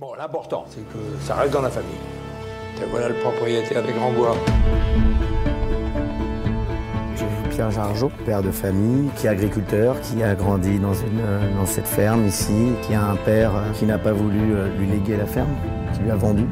Bon, 0.00 0.14
l'important, 0.18 0.64
c'est 0.70 0.80
que 0.80 0.98
ça 1.20 1.34
reste 1.34 1.52
dans 1.52 1.60
la 1.60 1.68
famille. 1.68 1.90
Voilà 2.90 3.10
le 3.10 3.16
propriétaire 3.16 3.82
des 3.84 3.92
Grands 3.92 4.12
Bois. 4.12 4.34
J'ai 7.16 7.26
vu 7.26 7.48
Pierre 7.50 7.70
Jargeau, 7.70 8.10
père 8.24 8.42
de 8.42 8.50
famille, 8.50 9.10
qui 9.16 9.26
est 9.26 9.28
agriculteur, 9.28 10.00
qui 10.00 10.22
a 10.22 10.34
grandi 10.34 10.78
dans, 10.78 10.92
dans 11.54 11.66
cette 11.66 11.86
ferme 11.86 12.26
ici, 12.26 12.72
qui 12.80 12.94
a 12.94 13.10
un 13.10 13.16
père 13.16 13.52
qui 13.74 13.84
n'a 13.84 13.98
pas 13.98 14.14
voulu 14.14 14.54
euh, 14.54 14.74
lui 14.78 14.86
léguer 14.86 15.18
la 15.18 15.26
ferme, 15.26 15.54
qui 15.92 16.00
lui 16.00 16.10
a 16.10 16.16
vendu. 16.16 16.46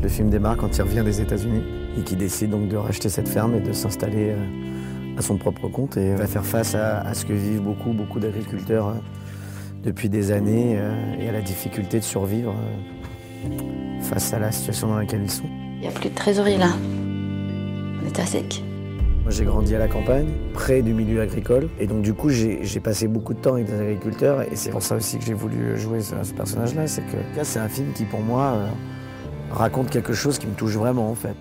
Le 0.00 0.08
film 0.08 0.30
démarre 0.30 0.56
quand 0.56 0.74
il 0.74 0.80
revient 0.80 1.02
des 1.04 1.20
États-Unis 1.20 1.62
et 1.98 2.00
qui 2.00 2.16
décide 2.16 2.52
donc 2.52 2.68
de 2.68 2.76
racheter 2.78 3.10
cette 3.10 3.28
ferme 3.28 3.54
et 3.54 3.60
de 3.60 3.72
s'installer 3.72 4.30
euh, 4.30 5.18
à 5.18 5.20
son 5.20 5.36
propre 5.36 5.68
compte 5.68 5.98
et 5.98 6.14
va 6.14 6.26
faire 6.26 6.46
face 6.46 6.74
à, 6.74 7.00
à 7.00 7.12
ce 7.12 7.26
que 7.26 7.34
vivent 7.34 7.60
beaucoup, 7.60 7.92
beaucoup 7.92 8.18
d'agriculteurs 8.18 8.88
euh, 8.88 8.94
depuis 9.84 10.08
des 10.08 10.32
années 10.32 10.78
et 11.20 11.28
à 11.28 11.32
la 11.32 11.40
difficulté 11.40 11.98
de 11.98 12.04
survivre 12.04 12.54
face 14.00 14.32
à 14.32 14.38
la 14.38 14.52
situation 14.52 14.88
dans 14.88 14.96
laquelle 14.96 15.22
ils 15.22 15.30
sont. 15.30 15.44
Il 15.76 15.80
n'y 15.80 15.88
a 15.88 15.90
plus 15.90 16.08
de 16.08 16.14
trésorerie 16.14 16.58
là. 16.58 16.70
On 18.02 18.06
est 18.06 18.18
à 18.18 18.26
sec. 18.26 18.62
Moi, 19.24 19.30
j'ai 19.30 19.44
grandi 19.44 19.74
à 19.74 19.78
la 19.78 19.88
campagne, 19.88 20.28
près 20.52 20.82
du 20.82 20.92
milieu 20.92 21.22
agricole, 21.22 21.70
et 21.80 21.86
donc 21.86 22.02
du 22.02 22.12
coup, 22.12 22.28
j'ai 22.28 22.80
passé 22.80 23.08
beaucoup 23.08 23.32
de 23.32 23.38
temps 23.38 23.54
avec 23.54 23.64
des 23.64 23.80
agriculteurs, 23.80 24.42
et 24.42 24.54
c'est 24.54 24.68
pour 24.68 24.82
ça 24.82 24.96
aussi 24.96 25.18
que 25.18 25.24
j'ai 25.24 25.32
voulu 25.32 25.78
jouer 25.78 26.02
ce, 26.02 26.14
ce 26.22 26.34
personnage-là. 26.34 26.86
C'est 26.86 27.00
que 27.00 27.42
c'est 27.42 27.58
un 27.58 27.68
film 27.70 27.92
qui, 27.94 28.04
pour 28.04 28.20
moi, 28.20 28.52
euh, 28.54 28.68
raconte 29.50 29.88
quelque 29.88 30.12
chose 30.12 30.38
qui 30.38 30.46
me 30.46 30.52
touche 30.52 30.74
vraiment, 30.74 31.10
en 31.10 31.14
fait. 31.14 31.36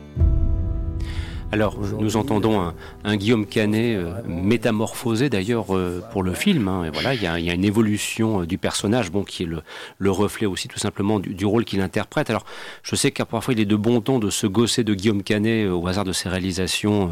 Alors, 1.54 1.78
nous 2.00 2.18
entendons 2.18 2.60
un, 2.60 2.74
un 3.04 3.16
Guillaume 3.16 3.46
Canet 3.46 3.96
euh, 3.96 4.16
métamorphosé 4.28 5.30
d'ailleurs 5.30 5.76
euh, 5.76 6.02
pour 6.12 6.24
le 6.24 6.34
film. 6.34 6.68
hein. 6.68 6.86
et 6.86 6.90
voilà, 6.90 7.14
il 7.14 7.22
y, 7.22 7.28
a, 7.28 7.38
il 7.38 7.46
y 7.46 7.52
a 7.52 7.54
une 7.54 7.64
évolution 7.64 8.42
euh, 8.42 8.46
du 8.48 8.58
personnage, 8.58 9.12
bon, 9.12 9.24
qui 9.24 9.44
est 9.44 9.46
le, 9.46 9.62
le 10.00 10.10
reflet 10.10 10.48
aussi 10.48 10.68
tout 10.68 10.80
simplement 10.80 11.20
du, 11.20 11.36
du 11.36 11.46
rôle 11.46 11.64
qu'il 11.64 11.80
interprète. 11.82 12.32
Alors, 12.32 12.44
je 12.82 12.96
sais 12.96 13.12
qu'à 13.12 13.26
parfois 13.26 13.54
il 13.54 13.60
est 13.60 13.66
de 13.66 13.76
bon 13.76 14.02
ton 14.02 14.18
de 14.18 14.32
se 14.32 14.48
gosser 14.48 14.84
de 14.84 14.96
Guillaume 14.96 15.22
Canet 15.22 15.68
euh, 15.68 15.74
au 15.76 15.86
hasard 15.88 16.06
de 16.06 16.12
ses 16.12 16.28
réalisations, 16.28 17.12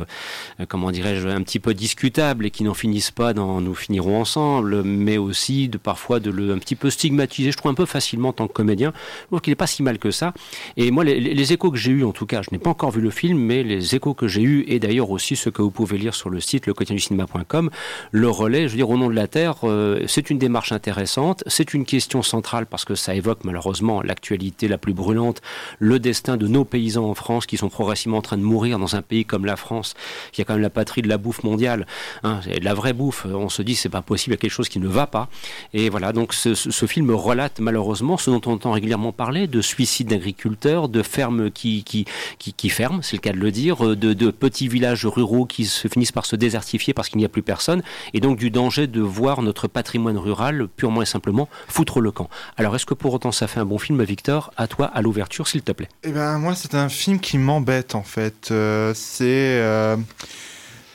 euh, 0.60 0.66
comment 0.68 0.90
dirais-je, 0.90 1.28
un 1.28 1.44
petit 1.44 1.60
peu 1.60 1.76
discutables 1.76 2.48
et 2.48 2.50
qui 2.50 2.64
n'en 2.64 2.74
finissent 2.74 3.12
pas 3.12 3.34
dans 3.36 3.62
Nous 3.62 3.76
finirons 3.76 4.20
ensemble, 4.22 4.82
mais 4.82 5.20
aussi 5.20 5.70
de 5.70 5.78
parfois 5.78 6.20
de 6.20 6.32
le 6.32 6.52
un 6.52 6.58
petit 6.58 6.76
peu 6.76 6.90
stigmatiser. 6.90 7.52
Je 7.52 7.58
trouve 7.58 7.70
un 7.74 7.76
peu 7.76 7.86
facilement 7.86 8.30
en 8.30 8.34
tant 8.34 8.48
que 8.48 8.54
comédien. 8.54 8.92
Je 8.96 9.28
trouve 9.28 9.42
qu'il 9.42 9.52
n'est 9.52 9.56
pas 9.56 9.68
si 9.68 9.84
mal 9.84 10.00
que 10.00 10.10
ça. 10.10 10.34
Et 10.78 10.90
moi, 10.90 11.04
les, 11.04 11.20
les 11.20 11.54
échos 11.54 11.70
que 11.70 11.78
j'ai 11.78 11.92
eus, 11.92 12.04
en 12.04 12.12
tout 12.12 12.26
cas, 12.26 12.42
je 12.42 12.48
n'ai 12.52 12.58
pas 12.58 12.72
encore 12.72 12.90
vu 12.90 13.02
le 13.02 13.12
film, 13.12 13.38
mais 13.38 13.62
les 13.62 13.94
échos 13.94 14.16
que 14.16 14.31
j'ai 14.32 14.42
eu, 14.42 14.64
et 14.68 14.80
d'ailleurs 14.80 15.12
aussi 15.12 15.36
ce 15.36 15.50
que 15.50 15.62
vous 15.62 15.70
pouvez 15.70 15.98
lire 15.98 16.16
sur 16.16 16.30
le 16.30 16.40
site 16.40 16.66
lequotidienducinéma.com, 16.66 17.70
le 18.12 18.30
relais, 18.30 18.64
je 18.64 18.72
veux 18.72 18.78
dire, 18.78 18.90
au 18.90 18.98
nom 18.98 19.10
de 19.10 19.16
la 19.16 19.28
Terre, 19.28 19.58
euh, 19.64 20.04
c'est 20.08 20.30
une 20.30 20.40
démarche 20.40 20.72
intéressante, 20.72 21.44
c'est 21.46 21.74
une 21.74 21.86
question 21.86 22.24
centrale 22.24 22.66
parce 22.66 22.86
que 22.86 22.96
ça 22.96 23.14
évoque 23.14 23.44
malheureusement 23.44 24.02
l'actualité 24.02 24.68
la 24.68 24.78
plus 24.78 24.94
brûlante, 24.94 25.42
le 25.80 26.00
destin 26.00 26.38
de 26.38 26.48
nos 26.48 26.66
paysans 26.66 27.06
en 27.06 27.14
France 27.14 27.46
qui 27.46 27.58
sont 27.58 27.70
progressivement 27.70 28.18
en 28.18 28.22
train 28.22 28.38
de 28.38 28.44
mourir 28.44 28.80
dans 28.80 28.96
un 28.96 29.02
pays 29.02 29.26
comme 29.26 29.46
la 29.46 29.58
France, 29.58 29.94
qui 30.32 30.42
a 30.42 30.46
quand 30.46 30.54
même 30.54 30.62
la 30.62 30.70
patrie 30.70 31.02
de 31.02 31.09
la 31.09 31.18
bouffe 31.18 31.44
mondiale, 31.44 31.86
hein, 32.24 32.40
la 32.62 32.74
vraie 32.74 32.94
bouffe, 32.94 33.26
on 33.26 33.50
se 33.50 33.62
dit 33.62 33.76
c'est 33.76 33.90
pas 33.90 34.02
possible, 34.02 34.34
il 34.34 34.38
y 34.38 34.40
a 34.40 34.42
quelque 34.42 34.52
chose 34.52 34.70
qui 34.70 34.80
ne 34.80 34.88
va 34.88 35.08
pas. 35.08 35.30
Et 35.74 35.90
voilà, 35.90 36.14
donc 36.14 36.34
ce, 36.34 36.86
film 36.86 37.12
relate 37.12 37.59
malheureusement 37.59 38.18
ce 38.18 38.32
dont 38.32 38.42
on 38.46 38.54
entend 38.54 38.72
régulièrement 38.72 39.12
parler, 39.12 39.48
de 39.48 39.62
suicides 39.62 40.08
d'agriculteurs, 40.08 40.90
de 40.90 41.04
fermes 41.04 41.52
qui, 41.52 41.84
qui, 41.84 42.06
qui, 42.40 42.54
qui 42.54 42.70
ferment, 42.70 43.02
c'est 43.02 43.18
le 43.18 43.22
cas 43.22 43.34
de 43.34 43.38
le 43.38 43.52
dire, 43.52 43.96
de, 43.96 44.11
de 44.14 44.31
petits 44.31 44.67
villages 44.67 45.06
ruraux 45.06 45.45
qui 45.45 45.66
se 45.66 45.88
finissent 45.88 46.12
par 46.12 46.26
se 46.26 46.36
désertifier 46.36 46.94
parce 46.94 47.09
qu'il 47.09 47.17
n'y 47.20 47.26
a 47.26 47.30
plus 47.30 47.42
personne, 47.44 47.81
et 48.14 48.20
donc 48.20 48.38
du 48.38 48.50
danger 48.52 48.88
de 48.88 49.02
voir 49.02 49.42
notre 49.42 49.68
patrimoine 49.68 50.18
rural 50.18 50.68
purement 50.76 51.02
et 51.02 51.06
simplement 51.06 51.48
foutre 51.68 52.00
le 52.00 52.12
camp. 52.12 52.30
Alors 52.58 52.76
est-ce 52.76 52.86
que 52.86 52.94
pour 52.94 53.14
autant 53.14 53.31
ça 53.31 53.48
fait 53.48 53.59
un 53.59 53.66
bon 53.66 53.78
film, 53.78 54.02
Victor? 54.03 54.52
À 54.58 54.68
toi, 54.68 54.86
à 54.94 55.02
l'ouverture, 55.02 55.48
s'il 55.48 55.62
te 55.62 55.72
plaît. 55.72 55.90
Eh 56.03 56.12
ben 56.12 56.38
moi, 56.38 56.56
c'est 56.56 56.76
un 56.76 56.90
film 56.90 57.20
qui 57.20 57.38
m'embête 57.38 57.95
en 57.95 58.03
fait. 58.03 58.50
Euh, 58.52 58.94
c'est 58.95 59.59
euh, 59.62 59.98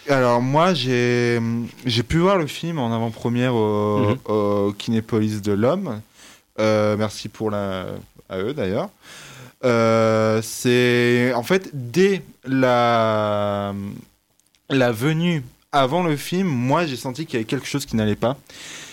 alors 0.08 0.40
moi, 0.40 0.72
j'ai 0.74 1.40
j'ai 1.84 2.02
pu 2.02 2.18
voir 2.18 2.36
le 2.38 2.46
film 2.46 2.78
en 2.78 2.94
avant-première 2.94 3.54
au, 3.54 3.98
Mhm. 3.98 4.16
au 4.26 4.72
Kinépolis 4.76 5.42
de 5.42 5.52
l'homme. 5.52 6.00
Euh, 6.58 6.96
merci 6.96 7.28
pour 7.28 7.50
la 7.50 7.86
à 8.28 8.38
eux 8.38 8.54
d'ailleurs. 8.54 8.88
Euh, 9.64 10.40
c'est 10.42 11.32
en 11.34 11.42
fait 11.42 11.70
dès 11.72 12.22
la 12.44 13.72
venue 14.70 15.42
avant 15.72 16.02
le 16.02 16.16
film, 16.16 16.46
moi 16.46 16.86
j'ai 16.86 16.96
senti 16.96 17.26
qu'il 17.26 17.34
y 17.34 17.36
avait 17.36 17.44
quelque 17.44 17.66
chose 17.66 17.86
qui 17.86 17.96
n'allait 17.96 18.16
pas. 18.16 18.36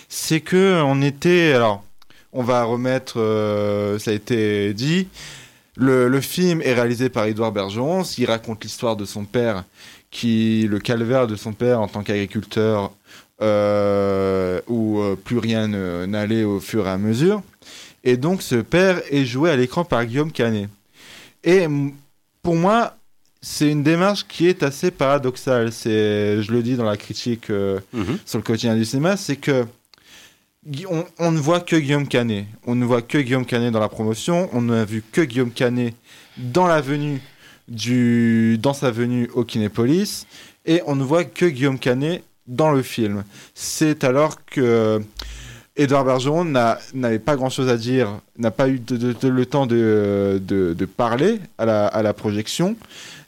C'est 0.08 0.40
que 0.40 0.82
on 0.82 1.02
était 1.02 1.52
alors 1.52 1.84
on 2.32 2.42
va 2.42 2.64
remettre 2.64 3.20
euh, 3.20 3.98
ça 3.98 4.10
a 4.10 4.14
été 4.14 4.74
dit 4.74 5.08
le, 5.76 6.20
film 6.20 6.62
est 6.62 6.74
réalisé 6.74 7.08
par 7.08 7.26
Édouard 7.26 7.52
Bergeron. 7.52 8.02
Il 8.18 8.26
raconte 8.26 8.62
l'histoire 8.62 8.96
de 8.96 9.04
son 9.04 9.24
père, 9.24 9.64
qui 10.10 10.68
le 10.70 10.78
calvaire 10.78 11.26
de 11.26 11.34
son 11.34 11.52
père 11.52 11.80
en 11.80 11.88
tant 11.88 12.04
qu'agriculteur, 12.04 12.92
euh, 13.42 14.60
où 14.68 15.02
plus 15.24 15.38
rien 15.38 15.66
n'allait 16.06 16.44
au 16.44 16.60
fur 16.60 16.86
et 16.86 16.90
à 16.90 16.98
mesure. 16.98 17.42
Et 18.04 18.16
donc 18.16 18.42
ce 18.42 18.56
père 18.56 19.00
est 19.10 19.24
joué 19.24 19.50
à 19.50 19.56
l'écran 19.56 19.84
par 19.84 20.04
Guillaume 20.04 20.30
Canet. 20.30 20.68
Et 21.42 21.66
pour 22.42 22.54
moi, 22.54 22.96
c'est 23.40 23.70
une 23.70 23.82
démarche 23.82 24.26
qui 24.28 24.46
est 24.46 24.62
assez 24.62 24.90
paradoxale. 24.90 25.72
C'est, 25.72 26.42
je 26.42 26.52
le 26.52 26.62
dis 26.62 26.76
dans 26.76 26.84
la 26.84 26.96
critique 26.96 27.50
euh, 27.50 27.80
Mhm. 27.92 28.18
sur 28.24 28.38
le 28.38 28.44
quotidien 28.44 28.74
du 28.76 28.84
cinéma, 28.84 29.16
c'est 29.16 29.36
que 29.36 29.64
on 31.18 31.30
ne 31.30 31.38
voit 31.38 31.60
que 31.60 31.76
Guillaume 31.76 32.08
Canet. 32.08 32.46
On 32.66 32.74
ne 32.74 32.86
voit 32.86 33.02
que 33.02 33.18
Guillaume 33.18 33.44
Canet 33.44 33.70
dans 33.70 33.80
la 33.80 33.90
promotion. 33.90 34.48
On 34.54 34.62
n'a 34.62 34.84
vu 34.86 35.02
que 35.12 35.20
Guillaume 35.20 35.50
Canet 35.50 35.94
dans 36.38 36.66
la 36.66 36.80
venue 36.80 37.20
du, 37.68 38.56
dans 38.58 38.72
sa 38.72 38.90
venue 38.90 39.28
au 39.34 39.44
Kinépolis. 39.44 40.26
Et 40.64 40.80
on 40.86 40.96
ne 40.96 41.04
voit 41.04 41.24
que 41.24 41.44
Guillaume 41.44 41.78
Canet 41.78 42.22
dans 42.46 42.70
le 42.72 42.82
film. 42.82 43.24
C'est 43.54 44.04
alors 44.04 44.42
que 44.46 45.02
Edouard 45.76 46.04
Bergeron 46.04 46.44
n'a- 46.44 46.78
n'avait 46.94 47.18
pas 47.18 47.34
grand-chose 47.34 47.68
à 47.68 47.76
dire, 47.76 48.20
n'a 48.38 48.52
pas 48.52 48.68
eu 48.68 48.80
le 48.88 49.44
temps 49.44 49.66
de, 49.66 50.84
parler 50.96 51.40
à 51.58 51.64
la, 51.64 51.86
à 51.86 52.02
la 52.02 52.12
projection. 52.12 52.76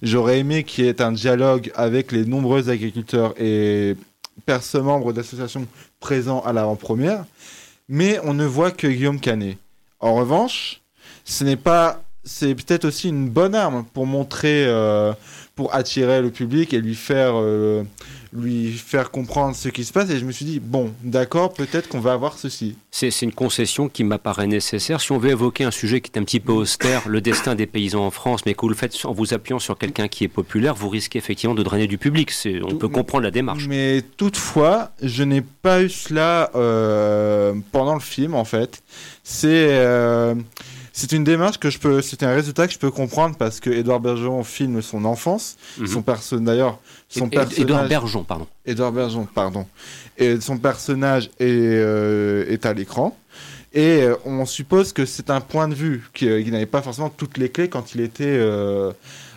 J'aurais 0.03 0.39
aimé 0.39 0.63
qu'il 0.63 0.85
y 0.85 0.89
ait 0.89 1.03
un 1.03 1.13
dialogue 1.13 1.73
avec 1.75 2.13
les 2.13 2.25
nombreux 2.25 2.71
agriculteurs 2.71 3.35
et 3.41 3.97
personnes 4.45 4.85
membres 4.85 5.13
d'associations 5.13 5.67
présents 5.99 6.41
à 6.41 6.53
l'avant-première, 6.53 7.25
mais 7.89 8.21
on 8.23 8.35
ne 8.35 8.45
voit 8.45 8.71
que 8.71 8.87
Guillaume 8.87 9.19
Canet. 9.19 9.59
En 9.99 10.15
revanche, 10.15 10.83
ce 11.25 11.43
n'est 11.43 11.57
pas, 11.57 12.03
c'est 12.23 12.55
peut-être 12.55 12.85
aussi 12.85 13.09
une 13.09 13.29
bonne 13.29 13.55
arme 13.57 13.85
pour 13.93 14.07
montrer, 14.07 14.67
euh, 14.67 15.13
pour 15.57 15.75
attirer 15.75 16.21
le 16.21 16.31
public 16.31 16.75
et 16.75 16.81
lui 16.83 16.95
faire, 16.95 17.33
euh, 17.35 17.83
lui 18.35 18.73
faire 18.73 19.11
comprendre 19.11 19.57
ce 19.57 19.71
qui 19.71 19.85
se 19.87 19.93
passe. 19.93 20.11
Et 20.11 20.19
je 20.19 20.27
me 20.27 20.31
suis 20.31 20.45
dit 20.45 20.61
bon, 20.61 20.93
d'accord, 21.03 21.55
peut-être 21.55 21.89
qu'on 21.89 21.99
va 21.99 22.13
avoir 22.13 22.39
ceci. 22.39 22.77
C'est 22.91 23.09
une 23.23 23.33
concession 23.33 23.89
qui 23.89 24.05
m'apparaît 24.05 24.47
nécessaire. 24.47 25.01
Si 25.01 25.13
on 25.13 25.19
veut 25.19 25.31
évoquer 25.31 25.65
un 25.65 25.71
sujet 25.71 26.03
qui 26.03 26.11
est 26.15 26.19
un 26.19 26.25
petit 26.25 26.41
peu 26.41 26.53
austère, 26.53 27.09
le 27.09 27.23
destin 27.23 27.55
des 27.55 27.65
paysans 27.67 28.05
en 28.05 28.11
France, 28.11 28.43
mais 28.45 28.53
que 28.53 28.61
vous 28.61 28.69
le 28.69 28.75
faites 28.75 28.95
en 29.07 29.13
vous 29.15 29.33
appuyant 29.33 29.59
sur 29.59 29.79
quelqu'un 29.79 30.09
qui 30.09 30.25
est 30.25 30.29
populaire, 30.29 30.75
vous 30.75 30.91
risquez 30.91 31.19
effectivement 31.19 31.55
de 31.55 31.63
drainer 31.63 31.87
du 31.87 31.97
public. 31.97 32.31
On 32.63 32.69
Tout- 32.69 32.77
peut 32.77 32.89
comprendre 32.89 33.25
la 33.25 33.31
démarche. 33.31 33.67
Mais 33.67 34.03
toutefois, 34.19 34.91
je 35.03 35.23
n'ai 35.23 35.41
pas 35.41 35.83
eu 35.83 35.89
cela 35.89 36.51
euh, 36.55 37.55
pendant 37.73 37.95
le 37.95 38.01
film, 38.01 38.35
en 38.35 38.45
fait. 38.45 38.83
C'est 39.25 39.49
euh, 39.71 40.35
c'est 40.93 41.13
une 41.13 41.25
démarche 41.25 41.59
que 41.59 41.69
je 41.69 41.79
peux, 41.79 42.01
c'est 42.01 42.23
un 42.23 42.35
résultat 42.35 42.67
que 42.67 42.73
je 42.73 42.79
peux 42.79 42.91
comprendre 42.91 43.37
parce 43.37 43.61
que 43.61 43.69
Édouard 43.69 44.01
Bergeron 44.01 44.43
filme 44.45 44.81
son 44.81 45.05
enfance, 45.05 45.46
Son 45.87 46.03
perso, 46.03 46.39
d'ailleurs, 46.39 46.79
son 47.09 47.27
Ed- 47.27 47.35
Édouard 47.35 47.49
personnage, 47.49 47.89
Bergeon, 47.89 48.25
pardon. 48.25 48.47
Édouard 48.65 48.93
Bergeron, 48.93 49.29
pardon, 49.35 49.67
et 50.19 50.41
son 50.41 50.59
personnage 50.59 51.31
est, 51.39 51.45
euh, 51.49 52.45
est 52.49 52.65
à 52.67 52.73
l'écran. 52.73 53.17
Et 53.73 54.03
euh, 54.03 54.15
on 54.25 54.47
suppose 54.47 54.93
que 54.93 55.05
c'est 55.05 55.29
un 55.29 55.41
point 55.41 55.69
de 55.69 55.75
vue 55.75 56.09
qui, 56.15 56.29
euh, 56.29 56.43
n'avait 56.51 56.65
pas 56.67 56.81
forcément 56.83 57.11
toutes 57.11 57.37
les 57.37 57.51
clés 57.51 57.69
quand 57.69 57.95
il 57.95 58.01
était 58.01 58.25
euh, 58.27 58.93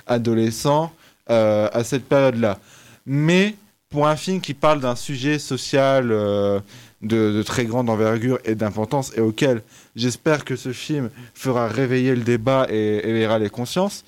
adolescent 0.07 0.91
à 1.27 1.83
cette 1.83 2.05
période-là. 2.05 2.57
Mais 3.05 3.55
pour 3.91 4.07
un 4.07 4.15
film 4.15 4.41
qui 4.41 4.55
parle 4.55 4.79
d'un 4.81 4.95
sujet 4.95 5.37
social 5.37 6.09
euh, 6.11 6.59
de, 7.03 7.31
de 7.31 7.43
très 7.43 7.65
grande 7.65 7.87
envergure 7.89 8.39
et 8.45 8.55
d'importance 8.55 9.11
et 9.15 9.21
auquel 9.21 9.61
j'espère 9.95 10.43
que 10.43 10.55
ce 10.55 10.73
film 10.73 11.09
fera 11.35 11.67
réveiller 11.67 12.15
le 12.15 12.23
débat 12.23 12.65
et 12.69 13.07
éveillera 13.07 13.37
les 13.37 13.49
consciences, 13.49 14.03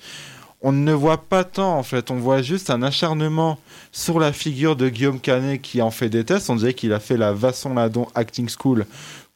on 0.62 0.72
ne 0.72 0.92
voit 0.92 1.18
pas 1.18 1.44
tant 1.44 1.76
en 1.78 1.82
fait, 1.82 2.10
on 2.10 2.16
voit 2.16 2.42
juste 2.42 2.70
un 2.70 2.82
acharnement 2.82 3.58
sur 3.90 4.20
la 4.20 4.32
figure 4.32 4.76
de 4.76 4.88
Guillaume 4.88 5.20
Canet 5.20 5.60
qui 5.60 5.82
en 5.82 5.90
fait 5.90 6.08
des 6.08 6.24
tests. 6.24 6.50
On 6.50 6.56
dirait 6.56 6.74
qu'il 6.74 6.92
a 6.92 7.00
fait 7.00 7.16
la 7.16 7.32
Vasson 7.32 7.74
Ladon 7.74 8.06
Acting 8.14 8.48
School 8.48 8.86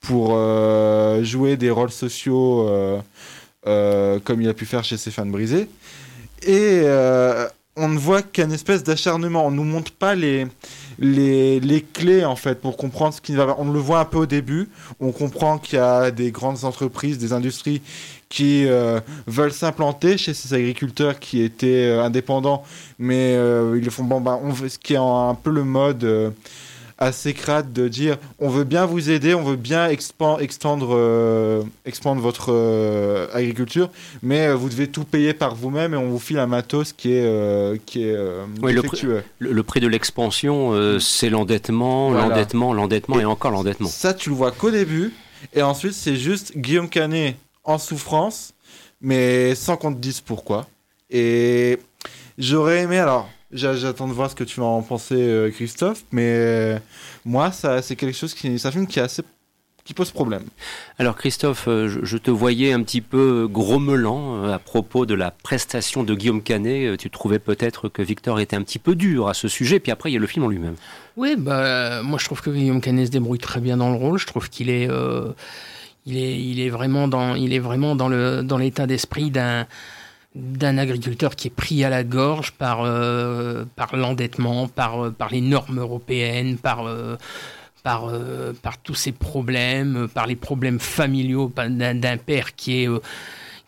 pour 0.00 0.34
euh, 0.34 1.22
jouer 1.24 1.56
des 1.56 1.70
rôles 1.70 1.90
sociaux 1.90 2.68
euh, 2.68 3.00
euh, 3.66 4.20
comme 4.22 4.40
il 4.40 4.48
a 4.48 4.54
pu 4.54 4.66
faire 4.66 4.84
chez 4.84 4.96
Stéphane 4.96 5.30
Brisé. 5.30 5.68
Et 6.46 6.82
on 7.78 7.88
ne 7.88 7.98
voit 7.98 8.22
qu'un 8.22 8.50
espèce 8.50 8.82
d'acharnement. 8.84 9.46
On 9.46 9.50
nous 9.50 9.64
montre 9.64 9.92
pas 9.92 10.14
les, 10.14 10.46
les, 10.98 11.60
les 11.60 11.82
clés 11.82 12.24
en 12.24 12.36
fait 12.36 12.60
pour 12.60 12.76
comprendre 12.76 13.14
ce 13.14 13.20
qui 13.20 13.34
va. 13.34 13.56
On 13.58 13.70
le 13.70 13.78
voit 13.78 14.00
un 14.00 14.04
peu 14.04 14.18
au 14.18 14.26
début. 14.26 14.68
On 15.00 15.12
comprend 15.12 15.58
qu'il 15.58 15.78
y 15.78 15.82
a 15.82 16.10
des 16.10 16.30
grandes 16.30 16.64
entreprises, 16.64 17.18
des 17.18 17.32
industries 17.32 17.82
qui 18.28 18.66
euh, 18.66 19.00
veulent 19.26 19.52
s'implanter 19.52 20.18
chez 20.18 20.34
ces 20.34 20.52
agriculteurs 20.54 21.18
qui 21.20 21.42
étaient 21.42 21.86
euh, 21.86 22.02
indépendants, 22.02 22.64
mais 22.98 23.34
euh, 23.36 23.78
ils 23.80 23.90
font 23.90 24.04
bon, 24.04 24.20
bah, 24.20 24.40
on 24.42 24.54
ce 24.54 24.78
qui 24.78 24.94
est 24.94 24.98
un, 24.98 25.36
peu 25.40 25.50
le 25.50 25.64
mode 25.64 26.34
assez 26.98 27.34
crade 27.34 27.72
de 27.72 27.88
dire 27.88 28.16
on 28.38 28.48
veut 28.48 28.64
bien 28.64 28.86
vous 28.86 29.10
aider, 29.10 29.34
on 29.34 29.42
veut 29.42 29.56
bien 29.56 29.88
expan- 29.88 30.40
extendre, 30.40 30.94
euh, 30.96 31.62
expandre 31.84 32.22
votre 32.22 32.52
euh, 32.52 33.26
agriculture, 33.34 33.90
mais 34.22 34.46
euh, 34.46 34.54
vous 34.54 34.68
devez 34.68 34.88
tout 34.88 35.04
payer 35.04 35.34
par 35.34 35.54
vous-même 35.54 35.92
et 35.94 35.96
on 35.98 36.08
vous 36.08 36.18
file 36.18 36.38
un 36.38 36.46
matos 36.46 36.92
qui 36.92 37.12
est, 37.12 37.24
euh, 37.24 37.76
qui 37.84 38.04
est 38.04 38.16
Oui, 38.62 38.72
le 38.72 38.80
défectueux. 38.82 39.22
Le, 39.38 39.52
le 39.52 39.62
prix 39.62 39.80
de 39.80 39.88
l'expansion, 39.88 40.72
euh, 40.72 40.98
c'est 40.98 41.28
l'endettement, 41.28 42.10
Voilà. 42.10 42.28
l'endettement, 42.28 42.72
l'endettement 42.72 43.18
Et- 43.18 43.22
et, 43.22 43.24
encore 43.26 43.50
l'endettement. 43.50 43.88
Ça, 43.88 44.14
tu 44.14 44.30
le 44.30 44.36
vois 44.36 44.50
qu'au 44.52 44.70
début, 44.70 45.12
et 45.54 45.62
ensuite, 45.62 45.92
c'est 45.92 46.16
juste 46.16 46.56
Guillaume 46.56 46.88
Canet 46.88 47.36
en 47.64 47.76
souffrance, 47.78 48.54
mais 49.02 49.54
sans 49.54 49.76
qu'on 49.76 49.92
te 49.92 49.98
dise 49.98 50.20
pourquoi. 50.22 50.66
Et 51.10 51.78
j'aurais 52.38 52.78
aimé, 52.82 52.98
alors, 52.98 53.28
j'attends 53.52 54.08
de 54.08 54.12
voir 54.12 54.30
ce 54.30 54.34
que 54.34 54.44
tu 54.44 54.60
vas 54.60 54.66
en 54.66 54.82
penser, 54.82 55.16
euh, 55.16 55.50
Christophe, 55.50 56.04
mais 56.12 56.32
euh, 56.34 56.78
moi, 57.24 57.52
ça, 57.52 57.82
c'est 57.82 57.96
quelque 57.96 58.16
chose 58.16 58.34
qui, 58.34 58.58
c'est 58.58 58.68
un 58.68 58.72
film 58.72 58.86
qui 58.86 58.98
est 58.98 59.02
assez, 59.02 59.22
qui 59.86 59.94
pose 59.94 60.10
problème. 60.10 60.42
Alors 60.98 61.16
Christophe, 61.16 61.68
euh, 61.68 62.00
je, 62.02 62.16
te 62.18 62.30
voyais 62.30 62.72
un 62.72 62.82
petit 62.82 63.00
peu 63.00 63.48
grommelant 63.48 64.44
à 64.44 64.58
propos 64.58 65.06
de 65.06 65.14
la 65.14 65.30
prestation 65.30 66.02
de 66.02 66.14
Guillaume 66.14 66.42
Canet. 66.42 66.98
Tu 66.98 67.08
trouvais 67.08 67.38
peut-être 67.38 67.88
que 67.88 68.02
Victor 68.02 68.40
était 68.40 68.56
un 68.56 68.62
petit 68.62 68.80
peu 68.80 68.96
dur 68.96 69.28
à 69.28 69.34
ce 69.34 69.46
sujet, 69.46 69.78
puis 69.78 69.92
après 69.92 70.10
il 70.10 70.14
y 70.14 70.16
a 70.16 70.20
le 70.20 70.26
film 70.26 70.44
en 70.44 70.48
lui-même. 70.48 70.74
Oui, 71.16 71.36
bah, 71.38 72.02
moi 72.02 72.18
je 72.18 72.24
trouve 72.24 72.42
que 72.42 72.50
Guillaume 72.50 72.80
Canet 72.80 73.06
se 73.06 73.12
débrouille 73.12 73.38
très 73.38 73.60
bien 73.60 73.76
dans 73.76 73.90
le 73.90 73.96
rôle. 73.96 74.18
Je 74.18 74.26
trouve 74.26 74.50
qu'il 74.50 74.70
est, 74.70 74.90
euh, 74.90 75.32
il 76.04 76.16
est, 76.16 76.36
il 76.36 76.60
est 76.60 76.68
vraiment 76.68 77.06
dans, 77.06 77.36
il 77.36 77.54
est 77.54 77.60
vraiment 77.60 77.94
dans 77.94 78.08
le, 78.08 78.42
dans 78.42 78.58
l'état 78.58 78.88
d'esprit 78.88 79.30
d'un, 79.30 79.66
d'un 80.36 80.76
agriculteur 80.76 81.34
qui 81.34 81.48
est 81.48 81.54
pris 81.54 81.82
à 81.82 81.88
la 81.88 82.04
gorge 82.04 82.52
par, 82.52 82.82
euh, 82.82 83.64
par 83.74 83.96
l'endettement, 83.96 84.68
par, 84.68 85.06
euh, 85.06 85.10
par 85.10 85.30
les 85.30 85.40
normes 85.40 85.80
européennes, 85.80 86.58
par, 86.58 86.86
euh, 86.86 87.16
par, 87.82 88.10
par 88.62 88.78
tous 88.78 88.94
ces 88.94 89.12
problèmes, 89.12 90.08
par 90.12 90.26
les 90.26 90.34
problèmes 90.34 90.80
familiaux 90.80 91.52
d'un, 91.56 92.16
père 92.16 92.56
qui 92.56 92.82
est, 92.82 92.88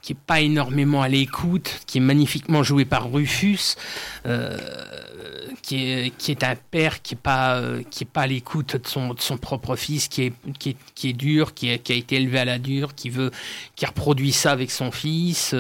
qui 0.03 0.15
pas 0.15 0.41
énormément 0.41 1.03
à 1.03 1.09
l'écoute, 1.09 1.81
qui 1.87 1.99
est 1.99 2.01
magnifiquement 2.01 2.65
joué 2.65 2.85
par 2.85 3.13
Rufus. 3.13 3.77
Qui 5.63 6.13
est, 6.29 6.45
un 6.45 6.55
père 6.71 7.03
qui 7.03 7.15
est 7.15 7.19
pas 7.21 7.57
euh, 7.57 7.83
pas 8.13 8.23
à 8.23 8.27
l'écoute 8.27 8.77
de 8.77 8.87
son, 8.87 9.15
de 9.15 9.21
son 9.21 9.37
propre 9.37 9.77
fils 9.77 10.09
qui 10.09 10.25
est 10.25 10.33
qui 10.59 10.71
est, 10.71 10.77
qui 10.95 11.11
est 11.11 11.13
dur 11.13 11.55
qui, 11.55 11.71
a 11.71 11.75
été 11.75 12.17
élevé 12.17 12.39
à 12.39 12.45
la 12.45 12.59
dure 12.59 12.95
qui 12.95 13.11
veut 13.11 13.31
qui 13.77 13.87
reproduit 13.87 14.33
ça 14.33 14.53
avec 14.53 14.71
son 14.71 14.91
fils. 14.91 15.55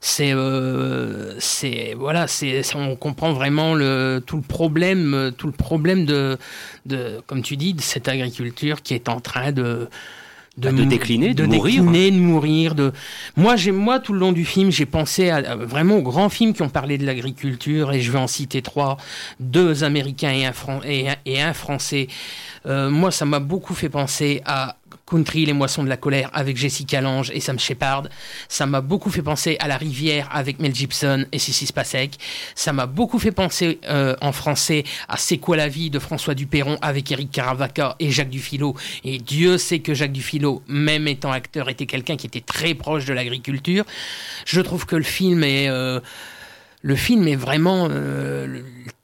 C'est 0.00 0.32
euh, 0.32 1.34
c'est 1.38 1.94
voilà 1.96 2.26
c'est 2.26 2.62
on 2.74 2.96
comprend 2.96 3.32
vraiment 3.32 3.74
le 3.74 4.22
tout 4.24 4.36
le 4.36 4.42
problème 4.42 5.32
tout 5.36 5.46
le 5.46 5.52
problème 5.52 6.04
de 6.04 6.38
de 6.86 7.20
comme 7.26 7.42
tu 7.42 7.56
dis 7.56 7.74
de 7.74 7.80
cette 7.80 8.08
agriculture 8.08 8.82
qui 8.82 8.94
est 8.94 9.08
en 9.08 9.20
train 9.20 9.52
de 9.52 9.88
Bah, 10.58 10.70
de 10.70 10.82
mou- 10.82 10.84
décliner, 10.84 11.32
de 11.32 11.46
mourir. 11.46 11.82
décliner, 11.82 12.10
de 12.10 12.16
mourir. 12.18 12.74
De... 12.74 12.92
Moi, 13.36 13.56
j'ai, 13.56 13.72
moi, 13.72 14.00
tout 14.00 14.12
le 14.12 14.18
long 14.18 14.32
du 14.32 14.44
film, 14.44 14.70
j'ai 14.70 14.84
pensé 14.84 15.30
à, 15.30 15.36
à 15.36 15.56
vraiment 15.56 15.96
aux 15.96 16.02
grands 16.02 16.28
films 16.28 16.52
qui 16.52 16.60
ont 16.60 16.68
parlé 16.68 16.98
de 16.98 17.06
l'agriculture, 17.06 17.90
et 17.92 18.02
je 18.02 18.12
vais 18.12 18.18
en 18.18 18.26
citer 18.26 18.60
trois, 18.60 18.98
deux 19.40 19.82
Américains 19.82 20.32
et 20.32 20.44
un, 20.44 20.52
Fran- 20.52 20.82
et 20.84 21.08
un, 21.08 21.16
et 21.24 21.40
un 21.40 21.54
Français. 21.54 22.08
Euh, 22.66 22.90
moi, 22.90 23.10
ça 23.10 23.24
m'a 23.24 23.40
beaucoup 23.40 23.72
fait 23.74 23.88
penser 23.88 24.42
à 24.44 24.76
Country, 25.12 25.44
les 25.44 25.52
moissons 25.52 25.84
de 25.84 25.90
la 25.90 25.98
colère 25.98 26.30
avec 26.32 26.56
Jessica 26.56 27.02
Lange 27.02 27.30
et 27.34 27.40
Sam 27.40 27.58
Shepard. 27.58 28.04
Ça 28.48 28.64
m'a 28.64 28.80
beaucoup 28.80 29.10
fait 29.10 29.20
penser 29.20 29.58
à 29.60 29.68
La 29.68 29.76
Rivière 29.76 30.28
avec 30.32 30.58
Mel 30.58 30.74
Gibson 30.74 31.26
et 31.32 31.38
Sissi 31.38 31.66
Spacek. 31.66 32.12
Ça 32.54 32.72
m'a 32.72 32.86
beaucoup 32.86 33.18
fait 33.18 33.30
penser 33.30 33.78
euh, 33.88 34.16
en 34.22 34.32
français 34.32 34.84
à 35.08 35.18
C'est 35.18 35.36
quoi 35.36 35.56
la 35.56 35.68
vie 35.68 35.90
de 35.90 35.98
François 35.98 36.34
Duperron 36.34 36.78
avec 36.80 37.12
Eric 37.12 37.30
Caravaca 37.30 37.94
et 38.00 38.10
Jacques 38.10 38.30
Dufilo. 38.30 38.74
Et 39.04 39.18
Dieu 39.18 39.58
sait 39.58 39.80
que 39.80 39.92
Jacques 39.92 40.12
Dufilo, 40.12 40.62
même 40.66 41.06
étant 41.06 41.30
acteur, 41.30 41.68
était 41.68 41.86
quelqu'un 41.86 42.16
qui 42.16 42.26
était 42.26 42.40
très 42.40 42.74
proche 42.74 43.04
de 43.04 43.12
l'agriculture. 43.12 43.84
Je 44.46 44.62
trouve 44.62 44.86
que 44.86 44.96
le 44.96 45.04
film 45.04 45.44
est... 45.44 45.68
euh, 45.68 46.00
le 46.84 46.96
film 46.96 47.28
est 47.28 47.36
vraiment 47.36 47.86
euh, 47.90 48.62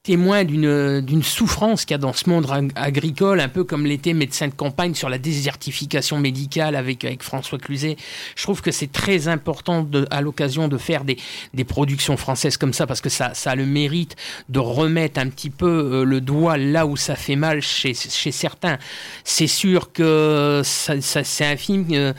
témoin 0.09 0.43
d'une 0.45 1.23
souffrance 1.23 1.85
qu'il 1.85 1.93
y 1.93 1.97
a 1.97 1.99
dans 1.99 2.15
ce 2.15 2.31
monde 2.31 2.47
ag- 2.51 2.73
agricole, 2.77 3.41
un 3.41 3.49
peu 3.51 3.63
comme 3.63 3.85
l'était 3.85 4.15
médecin 4.15 4.49
de 4.49 4.55
campagne 4.55 4.95
sur 4.95 5.11
la 5.11 5.19
désertification 5.19 6.19
médicale 6.19 6.77
avec, 6.77 7.05
avec 7.05 7.23
François 7.23 7.59
Cluzet. 7.59 7.99
Je 8.35 8.43
trouve 8.43 8.63
que 8.63 8.71
c'est 8.71 8.91
très 8.91 9.29
important 9.29 9.87
à 10.11 10.23
l'occasion 10.23 10.67
de 10.69 10.79
faire 10.79 11.05
des, 11.05 11.19
des 11.53 11.65
productions 11.65 12.17
françaises 12.17 12.57
comme 12.57 12.73
ça 12.73 12.87
parce 12.87 13.03
que 13.03 13.11
ça, 13.11 13.35
ça 13.35 13.51
a 13.51 13.55
le 13.55 13.67
mérite 13.67 14.17
de 14.49 14.61
remettre 14.61 15.21
un 15.21 15.29
petit 15.29 15.51
peu 15.51 15.67
euh, 15.69 16.05
le 16.05 16.23
doigt 16.23 16.57
là 16.57 16.87
où 16.87 16.97
ça 16.97 17.15
fait 17.15 17.37
mal 17.37 17.61
chez, 17.61 17.93
chez 17.93 18.33
certains. 18.33 18.79
C'est 19.25 19.47
sûr 19.47 19.93
que 19.93 20.63
ça- 20.65 21.03
c'est 21.03 21.45
un 21.45 21.57
film 21.59 21.85
euh, 21.93 22.15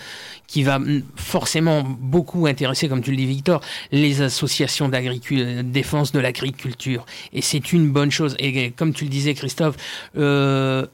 qui 0.50 0.64
va 0.64 0.80
forcément 1.16 1.84
beaucoup 1.84 2.48
intéresser, 2.48 2.90
comme 2.90 3.02
tu 3.02 3.12
le 3.12 3.18
dis 3.18 3.26
Victor, 3.26 3.62
les 3.92 4.22
associations 4.22 4.90
d'agriculture, 4.90 5.46
de 5.46 5.62
défense 5.62 6.12
de 6.12 6.20
l'agriculture. 6.20 7.06
Et 7.34 7.42
c'est 7.42 7.72
une 7.72 7.92
bonne 7.92 8.12
chose. 8.12 8.36
Et 8.40 8.72
comme 8.72 8.94
tu 8.94 9.04
le 9.04 9.12
disais 9.12 9.36
Christophe, 9.36 9.76
euh, 10.18 10.88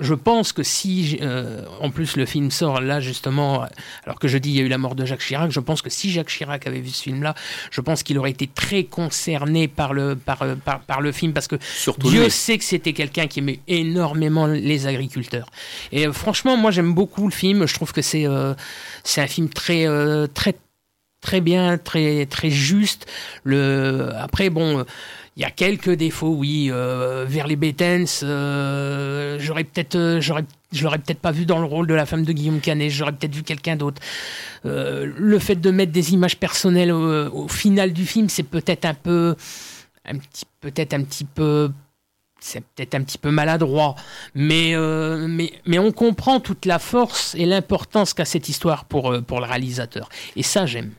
je 0.00 0.14
pense 0.14 0.52
que 0.52 0.62
si, 0.62 1.18
euh, 1.20 1.64
en 1.80 1.90
plus 1.90 2.16
le 2.16 2.26
film 2.26 2.50
sort 2.50 2.80
là 2.80 3.00
justement, 3.00 3.66
alors 4.04 4.18
que 4.18 4.28
je 4.28 4.38
dis 4.38 4.50
il 4.50 4.56
y 4.56 4.60
a 4.60 4.62
eu 4.62 4.68
la 4.68 4.78
mort 4.78 4.94
de 4.94 5.04
Jacques 5.04 5.20
Chirac, 5.20 5.50
je 5.50 5.60
pense 5.60 5.82
que 5.82 5.90
si 5.90 6.10
Jacques 6.10 6.28
Chirac 6.28 6.66
avait 6.66 6.80
vu 6.80 6.90
ce 6.90 7.02
film-là, 7.02 7.34
je 7.70 7.80
pense 7.80 8.02
qu'il 8.02 8.18
aurait 8.18 8.30
été 8.30 8.46
très 8.46 8.84
concerné 8.84 9.68
par 9.68 9.92
le, 9.92 10.16
par, 10.16 10.42
euh, 10.42 10.54
par, 10.56 10.80
par 10.80 11.00
le 11.00 11.12
film 11.12 11.32
parce 11.32 11.48
que 11.48 11.56
Surtout 11.60 12.08
Dieu 12.08 12.24
lui. 12.24 12.30
sait 12.30 12.58
que 12.58 12.64
c'était 12.64 12.92
quelqu'un 12.92 13.26
qui 13.26 13.40
aimait 13.40 13.60
énormément 13.68 14.46
les 14.46 14.86
agriculteurs. 14.86 15.50
Et 15.92 16.06
euh, 16.06 16.12
franchement, 16.12 16.56
moi 16.56 16.70
j'aime 16.70 16.94
beaucoup 16.94 17.26
le 17.26 17.32
film. 17.32 17.66
Je 17.66 17.74
trouve 17.74 17.92
que 17.92 18.02
c'est 18.02 18.26
euh, 18.26 18.54
c'est 19.04 19.20
un 19.20 19.26
film 19.26 19.48
très 19.48 19.86
très 20.34 20.54
très 21.20 21.40
bien, 21.40 21.76
très 21.76 22.26
très 22.26 22.50
juste. 22.50 23.06
Le 23.44 24.10
après 24.18 24.50
bon. 24.50 24.84
Il 25.40 25.44
y 25.44 25.46
a 25.46 25.50
quelques 25.50 25.92
défauts, 25.92 26.34
oui. 26.36 26.68
Euh, 26.70 27.24
vers 27.26 27.46
les 27.46 27.56
Bettens, 27.56 28.20
euh, 28.24 29.38
j'aurais 29.40 29.64
peut-être, 29.64 29.96
euh, 29.96 30.20
je 30.20 30.84
l'aurais 30.84 30.98
peut-être 30.98 31.18
pas 31.18 31.30
vu 31.30 31.46
dans 31.46 31.58
le 31.60 31.64
rôle 31.64 31.86
de 31.86 31.94
la 31.94 32.04
femme 32.04 32.26
de 32.26 32.32
Guillaume 32.34 32.60
Canet. 32.60 32.90
J'aurais 32.90 33.12
peut-être 33.12 33.34
vu 33.34 33.42
quelqu'un 33.42 33.74
d'autre. 33.74 34.02
Le 34.64 35.38
fait 35.38 35.54
de 35.54 35.70
mettre 35.70 35.92
des 35.92 36.12
images 36.12 36.36
personnelles 36.36 36.92
au, 36.92 37.30
au 37.30 37.48
final 37.48 37.94
du 37.94 38.04
film, 38.04 38.28
c'est 38.28 38.42
peut-être 38.42 38.84
un 38.84 38.92
peu, 38.92 39.34
un 40.04 40.18
petit, 40.18 40.44
peut-être 40.60 40.92
un 40.92 41.04
petit 41.04 41.24
peu 41.24 41.70
c'est 42.40 42.60
peut-être 42.60 42.94
un 42.94 43.02
petit 43.02 43.18
peu 43.18 43.30
maladroit, 43.30 43.94
mais, 44.34 44.74
euh, 44.74 45.26
mais, 45.28 45.52
mais 45.66 45.78
on 45.78 45.92
comprend 45.92 46.40
toute 46.40 46.66
la 46.66 46.78
force 46.78 47.34
et 47.34 47.46
l'importance 47.46 48.14
qu'a 48.14 48.24
cette 48.24 48.48
histoire 48.48 48.84
pour, 48.84 49.12
euh, 49.12 49.20
pour 49.20 49.40
le 49.40 49.46
réalisateur. 49.46 50.08
Et 50.36 50.42
ça, 50.42 50.66
j'aime. 50.66 50.92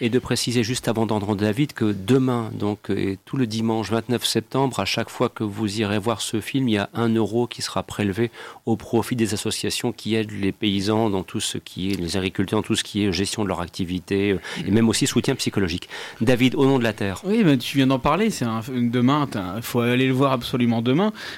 Et 0.00 0.10
de 0.10 0.18
préciser 0.18 0.62
juste 0.62 0.88
avant 0.88 1.06
d'entendre 1.06 1.36
David 1.36 1.72
que 1.72 1.92
demain, 1.92 2.50
donc 2.52 2.90
et 2.90 3.18
tout 3.24 3.36
le 3.36 3.46
dimanche 3.46 3.90
29 3.90 4.24
septembre, 4.24 4.80
à 4.80 4.84
chaque 4.84 5.10
fois 5.10 5.28
que 5.28 5.44
vous 5.44 5.80
irez 5.80 5.98
voir 5.98 6.20
ce 6.20 6.40
film, 6.40 6.68
il 6.68 6.74
y 6.74 6.78
a 6.78 6.90
un 6.94 7.08
euro 7.08 7.46
qui 7.46 7.62
sera 7.62 7.82
prélevé 7.82 8.30
au 8.66 8.76
profit 8.76 9.16
des 9.16 9.34
associations 9.34 9.92
qui 9.92 10.14
aident 10.14 10.32
les 10.32 10.52
paysans 10.52 11.10
dans 11.10 11.22
tout 11.22 11.40
ce 11.40 11.58
qui 11.58 11.90
est, 11.90 11.94
les 11.94 12.16
agriculteurs 12.16 12.60
dans 12.60 12.66
tout 12.66 12.74
ce 12.74 12.84
qui 12.84 13.04
est 13.04 13.12
gestion 13.12 13.42
de 13.42 13.48
leur 13.48 13.60
activité 13.60 14.32
euh, 14.32 14.40
et 14.66 14.70
même 14.70 14.88
aussi 14.88 15.06
soutien 15.06 15.34
psychologique. 15.34 15.88
David, 16.20 16.54
au 16.54 16.64
nom 16.66 16.78
de 16.78 16.84
la 16.84 16.92
terre. 16.92 17.20
Oui, 17.24 17.42
mais 17.44 17.56
tu 17.58 17.76
viens 17.76 17.86
d'en 17.86 17.98
parler. 17.98 18.30
C'est 18.30 18.44
un, 18.44 18.60
demain, 18.68 19.28
il 19.56 19.62
faut 19.62 19.80
aller 19.80 20.06
le 20.06 20.12
voir 20.12 20.32
absolument 20.32 20.82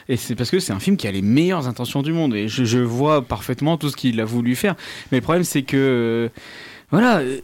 Et 0.08 0.16
c'est 0.16 0.34
parce 0.34 0.50
que 0.50 0.58
c'est 0.60 0.72
un 0.72 0.80
film 0.80 0.96
qui 0.96 1.06
a 1.06 1.12
les 1.12 1.22
meilleures 1.22 1.66
intentions 1.68 2.02
du 2.02 2.12
monde. 2.12 2.34
Et 2.34 2.48
je, 2.48 2.64
je 2.64 2.78
vois 2.78 3.22
parfaitement 3.22 3.76
tout 3.76 3.90
ce 3.90 3.96
qu'il 3.96 4.20
a 4.20 4.24
voulu 4.24 4.56
faire. 4.56 4.74
Mais 5.10 5.18
le 5.18 5.22
problème, 5.22 5.44
c'est 5.44 5.62
que. 5.62 5.76
euh, 5.76 6.28
voilà, 6.90 7.18
euh, 7.18 7.38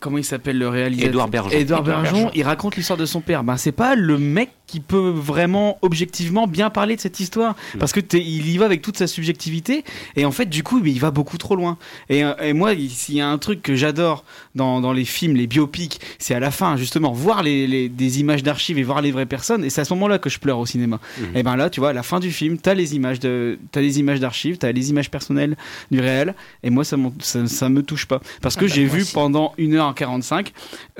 comment 0.00 0.18
il 0.18 0.24
s'appelle 0.24 0.58
le 0.58 0.68
réalisateur 0.68 1.08
Édouard 1.10 1.28
Bergeon. 1.28 1.58
Édouard 1.58 1.82
Bergeon, 1.82 2.30
il 2.34 2.42
raconte 2.42 2.76
l'histoire 2.76 2.96
de 2.98 3.06
son 3.06 3.20
père. 3.20 3.44
Ben, 3.44 3.56
c'est 3.56 3.72
pas 3.72 3.94
le 3.94 4.16
mec 4.18 4.50
qui 4.66 4.80
peut 4.80 5.08
vraiment 5.14 5.78
objectivement 5.80 6.46
bien 6.46 6.68
parler 6.68 6.94
de 6.94 7.00
cette 7.00 7.20
histoire 7.20 7.56
parce 7.78 7.92
que 7.92 8.00
t'es- 8.00 8.20
il 8.20 8.50
y 8.50 8.58
va 8.58 8.66
avec 8.66 8.82
toute 8.82 8.98
sa 8.98 9.06
subjectivité 9.06 9.82
et 10.14 10.26
en 10.26 10.30
fait 10.30 10.44
du 10.44 10.62
coup 10.62 10.82
il 10.84 11.00
va 11.00 11.10
beaucoup 11.10 11.38
trop 11.38 11.56
loin. 11.56 11.78
Et, 12.10 12.22
euh, 12.22 12.34
et 12.42 12.52
moi 12.52 12.74
il- 12.74 12.90
s'il 12.90 13.14
y 13.14 13.22
a 13.22 13.28
un 13.30 13.38
truc 13.38 13.62
que 13.62 13.74
j'adore 13.76 14.24
dans, 14.54 14.82
dans 14.82 14.92
les 14.92 15.06
films 15.06 15.36
les 15.36 15.46
biopics 15.46 16.00
c'est 16.18 16.34
à 16.34 16.40
la 16.40 16.50
fin 16.50 16.76
justement 16.76 17.12
voir 17.12 17.42
les, 17.42 17.66
les- 17.66 17.88
des 17.88 18.20
images 18.20 18.42
d'archives 18.42 18.76
et 18.78 18.82
voir 18.82 19.00
les 19.00 19.10
vraies 19.10 19.24
personnes 19.24 19.64
et 19.64 19.70
c'est 19.70 19.80
à 19.80 19.84
ce 19.86 19.94
moment 19.94 20.06
là 20.06 20.18
que 20.18 20.28
je 20.28 20.38
pleure 20.38 20.58
au 20.58 20.66
cinéma. 20.66 21.00
Et 21.34 21.42
ben 21.42 21.56
là 21.56 21.70
tu 21.70 21.80
vois 21.80 21.88
à 21.88 21.94
la 21.94 22.02
fin 22.02 22.20
du 22.20 22.30
film 22.30 22.58
t'as 22.58 22.74
les 22.74 22.94
images 22.94 23.20
de 23.20 23.58
t'as 23.72 23.80
les 23.80 23.98
images 24.00 24.20
d'archives 24.20 24.58
t'as 24.58 24.70
les 24.72 24.90
images 24.90 25.10
personnelles 25.10 25.56
du 25.90 26.00
réel 26.00 26.34
et 26.62 26.68
moi 26.68 26.84
ça 26.84 26.98
ça 27.20 27.68
me 27.70 27.82
touche 27.82 28.04
pas. 28.04 28.20
Parce 28.42 28.56
que 28.56 28.66
Ah 28.66 28.68
bah, 28.68 28.74
j'ai 28.78 28.86
vu 28.86 29.02
aussi. 29.02 29.12
pendant 29.12 29.54
1h45 29.58 30.48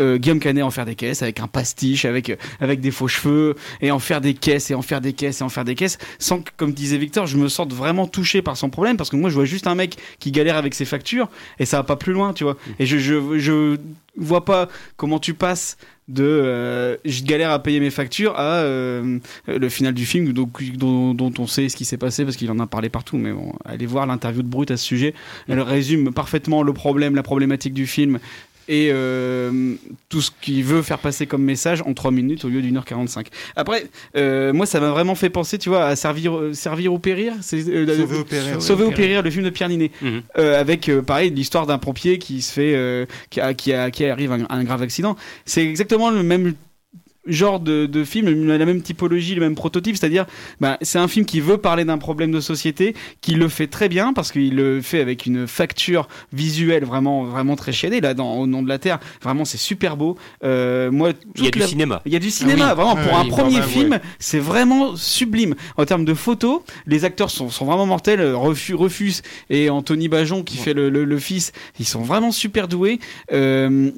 euh, 0.01 0.19
Guillaume 0.19 0.41
Canet 0.41 0.63
en 0.63 0.71
faire 0.71 0.87
des 0.87 0.95
caisses 0.95 1.23
avec 1.23 1.41
un 1.41 1.47
pastiche, 1.47 2.05
avec, 2.05 2.31
euh, 2.31 2.37
avec 2.61 2.81
des 2.81 2.91
faux 2.91 3.09
cheveux, 3.09 3.55
et 3.81 3.91
en 3.91 3.99
faire 3.99 4.21
des 4.21 4.35
caisses, 4.35 4.71
et 4.71 4.75
en 4.75 4.83
faire 4.83 5.01
des 5.01 5.13
caisses, 5.13 5.41
et 5.41 5.45
en 5.45 5.49
faire 5.49 5.65
des 5.65 5.75
caisses, 5.75 5.99
sans 6.19 6.41
que, 6.41 6.51
comme 6.57 6.73
disait 6.73 6.99
Victor, 6.99 7.27
je 7.27 7.37
me 7.37 7.49
sente 7.49 7.73
vraiment 7.73 8.07
touché 8.07 8.43
par 8.43 8.57
son 8.57 8.71
problème, 8.71 8.97
parce 8.97 9.11
que 9.11 9.17
moi 9.17 9.31
je 9.31 9.35
vois 9.35 9.45
juste 9.45 9.67
un 9.67 9.75
mec 9.75 9.97
qui 10.19 10.33
galère 10.33 10.57
avec 10.57 10.75
ses 10.75 10.85
factures, 10.85 11.29
et 11.59 11.65
ça 11.65 11.79
va 11.79 11.83
pas 11.85 11.97
plus 11.97 12.13
loin, 12.13 12.33
tu 12.33 12.45
vois. 12.45 12.57
Et 12.79 12.87
je, 12.87 12.99
je, 12.99 13.39
je 13.39 13.77
vois 14.19 14.45
pas 14.45 14.69
comment 14.97 15.19
tu 15.19 15.35
passes 15.35 15.77
de 16.09 16.25
euh, 16.25 16.97
je 17.05 17.23
galère 17.23 17.51
à 17.51 17.63
payer 17.63 17.81
mes 17.81 17.91
factures 17.91 18.33
à 18.37 18.61
euh, 18.61 19.19
le 19.47 19.69
final 19.69 19.93
du 19.93 20.07
film 20.07 20.33
donc, 20.33 20.63
dont, 20.75 21.13
dont 21.13 21.33
on 21.39 21.47
sait 21.47 21.69
ce 21.69 21.77
qui 21.77 21.85
s'est 21.85 21.99
passé 21.99 22.25
parce 22.25 22.37
qu'il 22.37 22.51
en 22.51 22.59
a 22.59 22.67
parlé 22.67 22.89
partout 22.89 23.19
mais 23.19 23.31
bon 23.31 23.53
allez 23.65 23.85
voir 23.85 24.07
l'interview 24.07 24.43
de 24.43 24.49
Brut 24.49 24.71
à 24.71 24.77
ce 24.77 24.85
sujet. 24.85 25.15
Elle 25.49 25.61
résume 25.61 26.13
parfaitement 26.13 26.63
le 26.63 26.73
problème 26.73 27.15
la 27.15 27.23
problématique 27.23 27.75
du 27.75 27.87
film 27.87 28.19
et 28.69 28.91
euh, 28.93 29.75
tout 30.09 30.21
ce 30.21 30.31
qu'il 30.41 30.63
veut 30.65 30.83
faire 30.83 30.99
passer 30.99 31.27
comme 31.27 31.43
message 31.43 31.83
en 31.87 31.95
3 31.95 32.11
minutes 32.11 32.45
au 32.45 32.49
lieu 32.49 32.61
d'une 32.63 32.77
heure 32.77 32.85
45 32.85 33.29
après 33.57 33.87
euh, 34.17 34.53
moi 34.53 34.67
ça 34.67 34.79
m'a 34.81 34.91
vraiment 34.91 35.15
fait 35.15 35.31
penser 35.31 35.59
tu 35.59 35.69
vois 35.71 35.87
à 35.87 35.97
servir 35.97 36.39
servir 36.53 36.93
ou 36.93 36.99
périr 36.99 37.33
c'est 37.41 37.67
euh, 37.69 37.87
Sauver 37.97 38.19
ou 38.19 38.25
périr. 38.25 38.63
Sauver 38.63 38.85
ou 38.85 38.91
périr 38.93 39.23
le 39.23 39.31
film 39.31 39.45
de 39.45 39.51
Pierre 39.51 39.69
Ninet 39.69 39.91
Mhm. 40.03 40.23
euh, 40.39 40.61
avec 40.61 40.89
euh, 40.89 41.03
pareil 41.03 41.31
l'histoire 41.31 41.67
d'un 41.67 41.79
pompier 41.79 42.19
qui 42.19 42.43
se 42.43 42.53
fait 42.53 42.75
euh, 42.75 43.07
qui, 43.31 43.41
a- 43.41 43.55
qui, 43.55 43.73
a- 43.73 43.91
qui 43.91 44.05
arrive 44.05 44.33
à 44.33 44.35
un, 44.37 44.45
à 44.45 44.55
un 44.57 44.65
grave 44.65 44.83
accident 44.83 45.17
c'est 45.47 45.65
exactement 45.65 46.11
le 46.11 46.23
même 46.23 46.55
genre 47.29 47.61
de, 47.61 47.87
de 47.87 48.05
film 48.05 48.47
la 48.49 48.65
même 48.67 48.83
typologie 48.83 49.35
le 49.35 49.41
même 49.41 49.55
prototype 49.55 49.97
c'est-à-dire 49.97 50.27
bah, 50.61 50.79
c'est 50.83 50.99
un 50.99 51.09
film 51.09 51.25
qui 51.27 51.41
veut 51.41 51.59
parler 51.59 51.85
d'un 51.85 51.99
problème 51.99 52.33
de 52.33 52.41
société 52.41 52.95
qui 53.21 53.35
le 53.35 53.49
fait 53.49 53.67
très 53.67 53.89
bien 53.89 54.13
parce 54.13 54.33
qu'il 54.33 54.57
le 54.57 54.81
fait 54.81 55.01
avec 55.01 55.27
une 55.27 55.47
facture 55.47 56.09
visuelle 56.33 56.85
vraiment 56.85 57.25
vraiment 57.25 57.57
très 57.57 57.73
chiadée 57.73 58.01
là 58.01 58.15
dans 58.15 58.35
au 58.37 58.47
nom 58.47 58.63
de 58.63 58.69
la 58.69 58.79
terre 58.79 58.99
vraiment 59.23 59.45
c'est 59.45 59.59
super 59.59 59.97
beau 59.97 60.17
Euh, 60.45 60.91
moi 60.91 61.11
Il 61.37 61.45
y 61.45 61.49
a 61.49 61.51
du 61.51 61.63
cinéma. 61.63 62.03
il 62.07 62.13
y 62.13 62.17
a 62.17 62.19
du 62.19 62.31
cinéma, 62.31 62.69
Ah 62.69 62.75
oui. 62.75 62.77
vraiment. 62.83 62.97
Pour 62.97 63.17
Ah 63.17 63.21
un 63.21 63.25
oui, 63.25 63.31
premier 63.31 63.63
film, 63.63 63.91
ouais. 63.93 64.01
c'est 64.19 64.39
vraiment 64.39 64.97
sublime. 64.97 65.55
En 65.77 65.85
termes 65.85 66.05
de 66.05 66.15
photos, 66.15 66.61
les 66.87 67.05
acteurs 67.05 67.31
sont, 67.31 67.51
sont 67.51 67.65
vraiment 67.67 67.87
mortels. 67.87 68.21
Euh, 68.21 68.37
Refus, 68.37 68.75
Refus 68.75 69.15
et 69.51 69.69
Anthony 69.71 70.09
Bajon, 70.09 70.43
qui 70.43 70.57
fait 70.57 70.75
le, 70.75 70.89
le- 70.91 71.05
le 71.05 71.19
fils, 71.19 71.53
ils 71.79 71.87
sont 71.87 72.01
vraiment 72.03 72.33
super 72.33 72.69
doués. 72.69 72.99
Euh, 73.33 73.91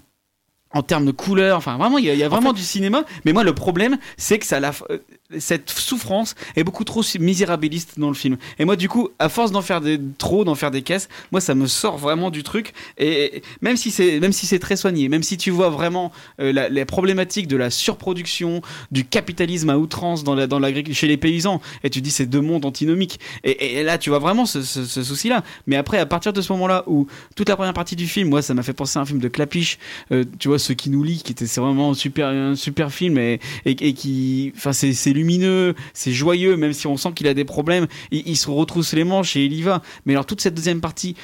en 0.72 0.82
termes 0.82 1.04
de 1.04 1.12
couleurs, 1.12 1.56
enfin 1.56 1.76
vraiment, 1.78 1.98
il 1.98 2.04
y 2.04 2.10
a, 2.10 2.14
il 2.14 2.20
y 2.20 2.22
a 2.22 2.28
vraiment 2.28 2.52
du 2.52 2.62
cinéma. 2.62 3.04
Mais 3.24 3.32
moi, 3.32 3.44
le 3.44 3.54
problème, 3.54 3.98
c'est 4.16 4.38
que 4.38 4.46
ça, 4.46 4.60
la, 4.60 4.72
euh, 4.90 4.98
cette 5.38 5.70
souffrance 5.70 6.34
est 6.56 6.64
beaucoup 6.64 6.84
trop 6.84 7.02
misérabiliste 7.18 7.98
dans 7.98 8.08
le 8.08 8.14
film. 8.14 8.36
Et 8.58 8.64
moi, 8.64 8.76
du 8.76 8.88
coup, 8.88 9.10
à 9.18 9.28
force 9.28 9.52
d'en 9.52 9.62
faire 9.62 9.80
des, 9.80 9.98
trop, 10.18 10.44
d'en 10.44 10.54
faire 10.54 10.70
des 10.70 10.82
caisses, 10.82 11.08
moi, 11.32 11.40
ça 11.40 11.54
me 11.54 11.66
sort 11.66 11.98
vraiment 11.98 12.30
du 12.30 12.42
truc. 12.42 12.72
Et 12.98 13.42
même 13.60 13.76
si 13.76 13.90
c'est, 13.90 14.20
même 14.20 14.32
si 14.32 14.46
c'est 14.46 14.58
très 14.58 14.76
soigné, 14.76 15.08
même 15.08 15.22
si 15.22 15.36
tu 15.36 15.50
vois 15.50 15.68
vraiment 15.70 16.12
euh, 16.40 16.68
les 16.68 16.84
problématiques 16.84 17.46
de 17.48 17.56
la 17.56 17.70
surproduction, 17.70 18.60
du 18.90 19.04
capitalisme 19.04 19.70
à 19.70 19.78
outrance 19.78 20.24
dans 20.24 20.34
la, 20.34 20.46
dans 20.46 20.60
chez 20.92 21.06
les 21.06 21.16
paysans, 21.16 21.60
et 21.84 21.90
tu 21.90 22.00
dis 22.00 22.10
c'est 22.10 22.26
deux 22.26 22.40
mondes 22.40 22.64
antinomiques. 22.64 23.20
Et, 23.44 23.82
là, 23.82 23.98
tu 23.98 24.10
vois 24.10 24.18
vraiment 24.18 24.46
ce, 24.46 24.62
ce- 24.62 24.84
ce 24.84 25.02
souci-là. 25.02 25.42
Mais 25.66 25.76
après, 25.76 25.98
à 25.98 26.06
partir 26.06 26.32
de 26.32 26.40
ce 26.42 26.52
moment-là 26.52 26.84
où 26.86 27.06
toute 27.36 27.48
la 27.48 27.56
première 27.56 27.74
partie 27.74 27.96
du 27.96 28.06
film, 28.06 28.28
moi, 28.28 28.42
ça 28.42 28.54
m'a 28.54 28.62
fait 28.62 28.72
penser 28.72 28.98
à 28.98 29.02
un 29.02 29.06
film 29.06 29.20
de 29.20 29.28
Clapiche, 29.28 29.78
euh, 30.12 30.24
tu 30.38 30.48
vois, 30.48 30.58
ce 30.58 30.72
qui 30.72 30.90
nous 30.90 31.02
lie, 31.02 31.22
qui 31.22 31.32
était 31.32 31.46
c'est 31.46 31.60
vraiment 31.60 31.90
un 31.90 31.94
super, 31.94 32.28
un 32.28 32.54
super 32.56 32.92
film 32.92 33.18
et, 33.18 33.40
et, 33.64 33.70
et 33.70 33.92
qui, 33.94 34.52
enfin, 34.56 34.72
c'est, 34.72 34.92
c'est 34.92 35.12
lumineux, 35.20 35.74
c'est 35.92 36.12
joyeux, 36.12 36.56
même 36.56 36.72
si 36.72 36.86
on 36.86 36.96
sent 36.96 37.12
qu'il 37.14 37.28
a 37.28 37.34
des 37.34 37.44
problèmes, 37.44 37.86
il, 38.10 38.22
il 38.26 38.36
se 38.36 38.50
retrousse 38.50 38.92
les 38.92 39.04
manches 39.04 39.36
et 39.36 39.44
il 39.44 39.52
y 39.52 39.62
va. 39.62 39.82
Mais 40.06 40.14
alors 40.14 40.26
toute 40.26 40.40
cette 40.40 40.54
deuxième 40.54 40.80
partie 40.80 41.14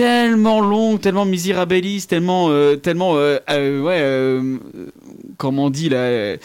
tellement 0.00 0.62
longue, 0.62 0.98
tellement 0.98 1.26
misérabiliste, 1.26 2.08
tellement, 2.08 2.46
euh, 2.48 2.76
tellement, 2.76 3.16
euh, 3.16 3.36
euh, 3.50 3.82
ouais, 3.82 4.58
comment 5.36 5.66
on 5.66 5.70
dit 5.70 5.90
là, 5.90 6.36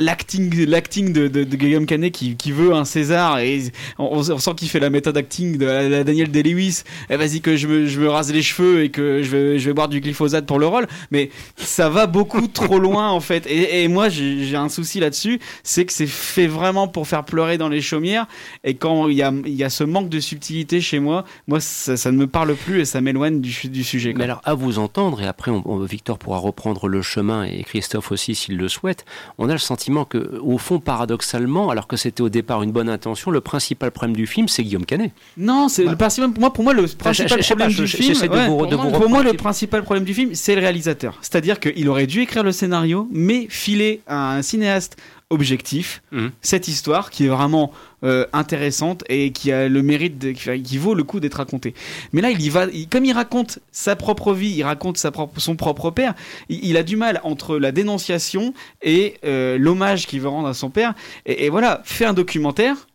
l'acting, 0.00 0.64
l'acting 0.64 1.12
de, 1.12 1.28
de, 1.28 1.44
de 1.44 1.56
Guillaume 1.56 1.84
Canet 1.84 2.10
qui, 2.10 2.52
veut 2.52 2.72
un 2.72 2.86
César 2.86 3.40
et 3.40 3.64
on, 3.98 4.22
sent 4.22 4.52
qu'il 4.56 4.70
fait 4.70 4.80
la 4.80 4.88
méthode 4.88 5.18
acting 5.18 5.58
de 5.58 5.66
la, 5.66 5.88
la 5.90 6.04
Daniel 6.04 6.30
Day-Lewis. 6.30 6.84
Eh, 7.10 7.16
vas-y 7.16 7.42
que 7.42 7.54
je 7.54 7.66
me, 7.66 7.86
je 7.86 8.00
rase 8.00 8.32
les 8.32 8.40
cheveux 8.40 8.82
et 8.82 8.88
que 8.88 9.22
je 9.22 9.58
vais, 9.58 9.72
boire 9.74 9.88
du 9.88 10.00
glyphosate 10.00 10.46
pour 10.46 10.58
le 10.58 10.66
rôle, 10.66 10.86
mais 11.10 11.28
ça 11.56 11.90
va 11.90 12.06
beaucoup 12.06 12.46
trop 12.48 12.78
loin 12.78 13.10
en 13.10 13.20
fait. 13.20 13.46
Et, 13.46 13.88
moi 13.88 14.08
j'ai 14.08 14.56
un 14.56 14.70
souci 14.70 15.00
là-dessus, 15.00 15.38
c'est 15.64 15.84
que 15.84 15.92
c'est 15.92 16.06
fait 16.06 16.46
vraiment 16.46 16.88
pour 16.88 17.06
faire 17.06 17.24
pleurer 17.24 17.58
dans 17.58 17.68
les 17.68 17.82
chaumières 17.82 18.26
et 18.64 18.72
quand 18.72 19.08
il 19.08 19.16
y 19.16 19.22
a, 19.22 19.34
il 19.44 19.54
y 19.54 19.64
a 19.64 19.70
ce 19.70 19.84
manque 19.84 20.08
de 20.08 20.18
subtilité 20.18 20.80
chez 20.80 20.98
moi, 20.98 21.26
moi 21.46 21.60
ça, 21.60 21.98
ça 21.98 22.10
ne 22.10 22.16
me 22.16 22.26
parle 22.26 22.54
plus 22.54 22.80
et 22.80 22.84
ça 22.86 23.01
m'éloigne 23.02 23.40
du, 23.40 23.68
du 23.68 23.84
sujet. 23.84 24.12
quoi. 24.12 24.18
Mais 24.18 24.24
alors, 24.24 24.40
à 24.44 24.54
vous 24.54 24.78
entendre, 24.78 25.20
et 25.20 25.26
après, 25.26 25.50
on- 25.50 25.62
on- 25.66 25.78
Victor 25.80 26.18
pourra 26.18 26.38
reprendre 26.38 26.88
le 26.88 27.02
chemin, 27.02 27.44
et 27.44 27.62
Christophe 27.64 28.12
aussi, 28.12 28.34
s'il 28.34 28.56
le 28.56 28.68
souhaite, 28.68 29.04
on 29.38 29.48
a 29.48 29.52
le 29.52 29.58
sentiment 29.58 30.04
que, 30.04 30.38
au 30.42 30.58
fond, 30.58 30.78
paradoxalement, 30.80 31.70
alors 31.70 31.86
que 31.86 31.96
c'était 31.96 32.22
au 32.22 32.28
départ 32.28 32.62
une 32.62 32.72
bonne 32.72 32.88
intention, 32.88 33.30
le 33.30 33.40
principal 33.40 33.90
problème 33.90 34.16
du 34.16 34.26
film, 34.26 34.48
c'est 34.48 34.62
Guillaume 34.62 34.86
Canet. 34.86 35.12
Non, 35.36 35.68
c'est 35.68 35.84
le 35.84 35.96
principal. 35.96 36.30
Pour 36.30 36.40
moi, 36.40 36.52
pour 36.52 36.64
moi, 36.64 36.72
le 36.74 36.86
principal 36.86 37.38
pas, 37.38 37.44
problème 37.44 37.70
je- 37.70 37.82
du 37.82 37.86
je- 37.86 37.96
film, 37.96 38.08
j'essaie 38.14 38.28
de 38.28 38.32
ouais, 38.34 38.46
vous- 38.48 38.56
pour, 38.58 38.66
de 38.68 38.76
moi, 38.76 38.84
vous 38.86 38.90
pour 38.92 39.08
moi, 39.10 39.22
le 39.22 39.32
principal 39.34 39.82
problème 39.82 40.04
du 40.04 40.14
film, 40.14 40.30
c'est 40.34 40.54
le 40.54 40.60
réalisateur. 40.60 41.18
C'est-à-dire 41.20 41.58
qu'il 41.60 41.88
aurait 41.88 42.06
dû 42.06 42.20
écrire 42.22 42.42
le 42.44 42.52
scénario, 42.52 43.08
mais 43.12 43.46
filer 43.48 44.00
à 44.06 44.34
un 44.36 44.42
cinéaste 44.42 44.96
objectif 45.32 46.02
Mhm. 46.12 46.30
cette 46.40 46.68
histoire 46.68 47.10
qui 47.10 47.24
est 47.24 47.28
vraiment 47.28 47.72
euh, 48.04 48.26
intéressante 48.32 49.04
et 49.08 49.30
qui 49.30 49.52
a 49.52 49.68
le 49.68 49.80
mérite, 49.82 50.18
de- 50.18 50.32
qui, 50.32 50.60
qui 50.62 50.76
vaut 50.76 50.94
le 50.94 51.04
coup 51.04 51.20
d'être 51.20 51.34
racontée. 51.36 51.72
Mais 52.12 52.20
là, 52.20 52.30
il 52.32 52.40
y 52.42 52.48
va, 52.48 52.66
il- 52.72 52.88
comme 52.88 53.04
il 53.04 53.12
raconte 53.12 53.60
sa 53.70 53.94
propre 53.94 54.32
vie, 54.34 54.50
il 54.50 54.62
raconte 54.64 54.98
sa 54.98 55.12
propre, 55.12 55.40
son 55.40 55.54
propre 55.54 55.90
père. 55.92 56.14
Il, 56.48 56.64
il 56.64 56.76
a 56.76 56.82
du 56.82 56.96
mal 56.96 57.20
entre 57.22 57.58
la 57.58 57.70
dénonciation 57.70 58.54
et 58.82 59.14
euh, 59.24 59.56
l'hommage 59.58 60.06
qu'il 60.08 60.20
veut 60.20 60.28
rendre 60.28 60.48
à 60.48 60.54
son 60.54 60.68
père. 60.70 60.94
Et, 61.26 61.46
et 61.46 61.48
voilà, 61.48 61.80
fait 61.84 62.04
un 62.04 62.12
documentaire. 62.12 62.88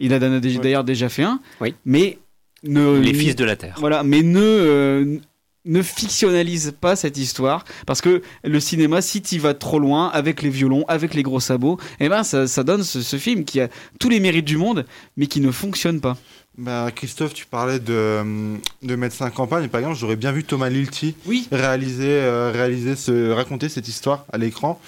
Il 0.00 0.12
a 0.12 0.18
d'ailleurs 0.18 0.82
déjà 0.84 1.08
fait 1.08 1.22
un. 1.22 1.38
Oui. 1.60 1.74
Mais 1.84 2.18
ne, 2.64 2.98
Les 2.98 3.14
fils 3.14 3.36
de 3.36 3.44
la 3.44 3.54
Terre. 3.54 3.76
voilà, 3.78 4.02
mais 4.02 4.22
ne, 4.22 4.40
euh, 4.40 5.18
ne 5.64 5.82
fictionnalise 5.82 6.74
pas 6.80 6.96
cette 6.96 7.16
histoire 7.16 7.64
parce 7.86 8.00
que 8.00 8.22
le 8.44 8.60
cinéma, 8.60 9.00
si 9.02 9.22
tu 9.22 9.38
vas 9.38 9.54
trop 9.54 9.78
loin 9.78 10.08
avec 10.08 10.42
les 10.42 10.50
violons, 10.50 10.84
avec 10.88 11.14
les 11.14 11.22
gros 11.22 11.40
sabots, 11.40 11.78
eh 12.00 12.08
ben 12.08 12.24
ça, 12.24 12.64
donne 12.64 12.82
ce 12.82 13.16
film 13.16 13.44
qui 13.44 13.60
a 13.60 13.68
tous 13.98 14.08
les 14.08 14.20
mérites 14.20 14.44
du 14.44 14.56
monde, 14.56 14.86
mais 15.16 15.26
qui 15.26 15.40
ne 15.40 15.50
fonctionne 15.50 16.00
pas. 16.00 16.16
Bah, 16.58 16.90
Christophe, 16.94 17.32
tu 17.32 17.46
parlais 17.46 17.78
de, 17.78 18.18
hum, 18.20 18.58
de 18.82 18.94
médecin 18.94 19.30
campagne. 19.30 19.68
Par 19.68 19.80
exemple, 19.80 19.96
j'aurais 19.98 20.16
bien 20.16 20.32
vu 20.32 20.44
Thomas 20.44 20.68
Lilti 20.68 21.14
Oui. 21.26 21.48
réaliser, 21.50 22.04
euh, 22.10 22.50
réaliser 22.52 22.94
ce, 22.94 23.30
raconter 23.30 23.70
cette 23.70 23.88
histoire 23.88 24.26
à 24.32 24.36
l'écran. 24.36 24.78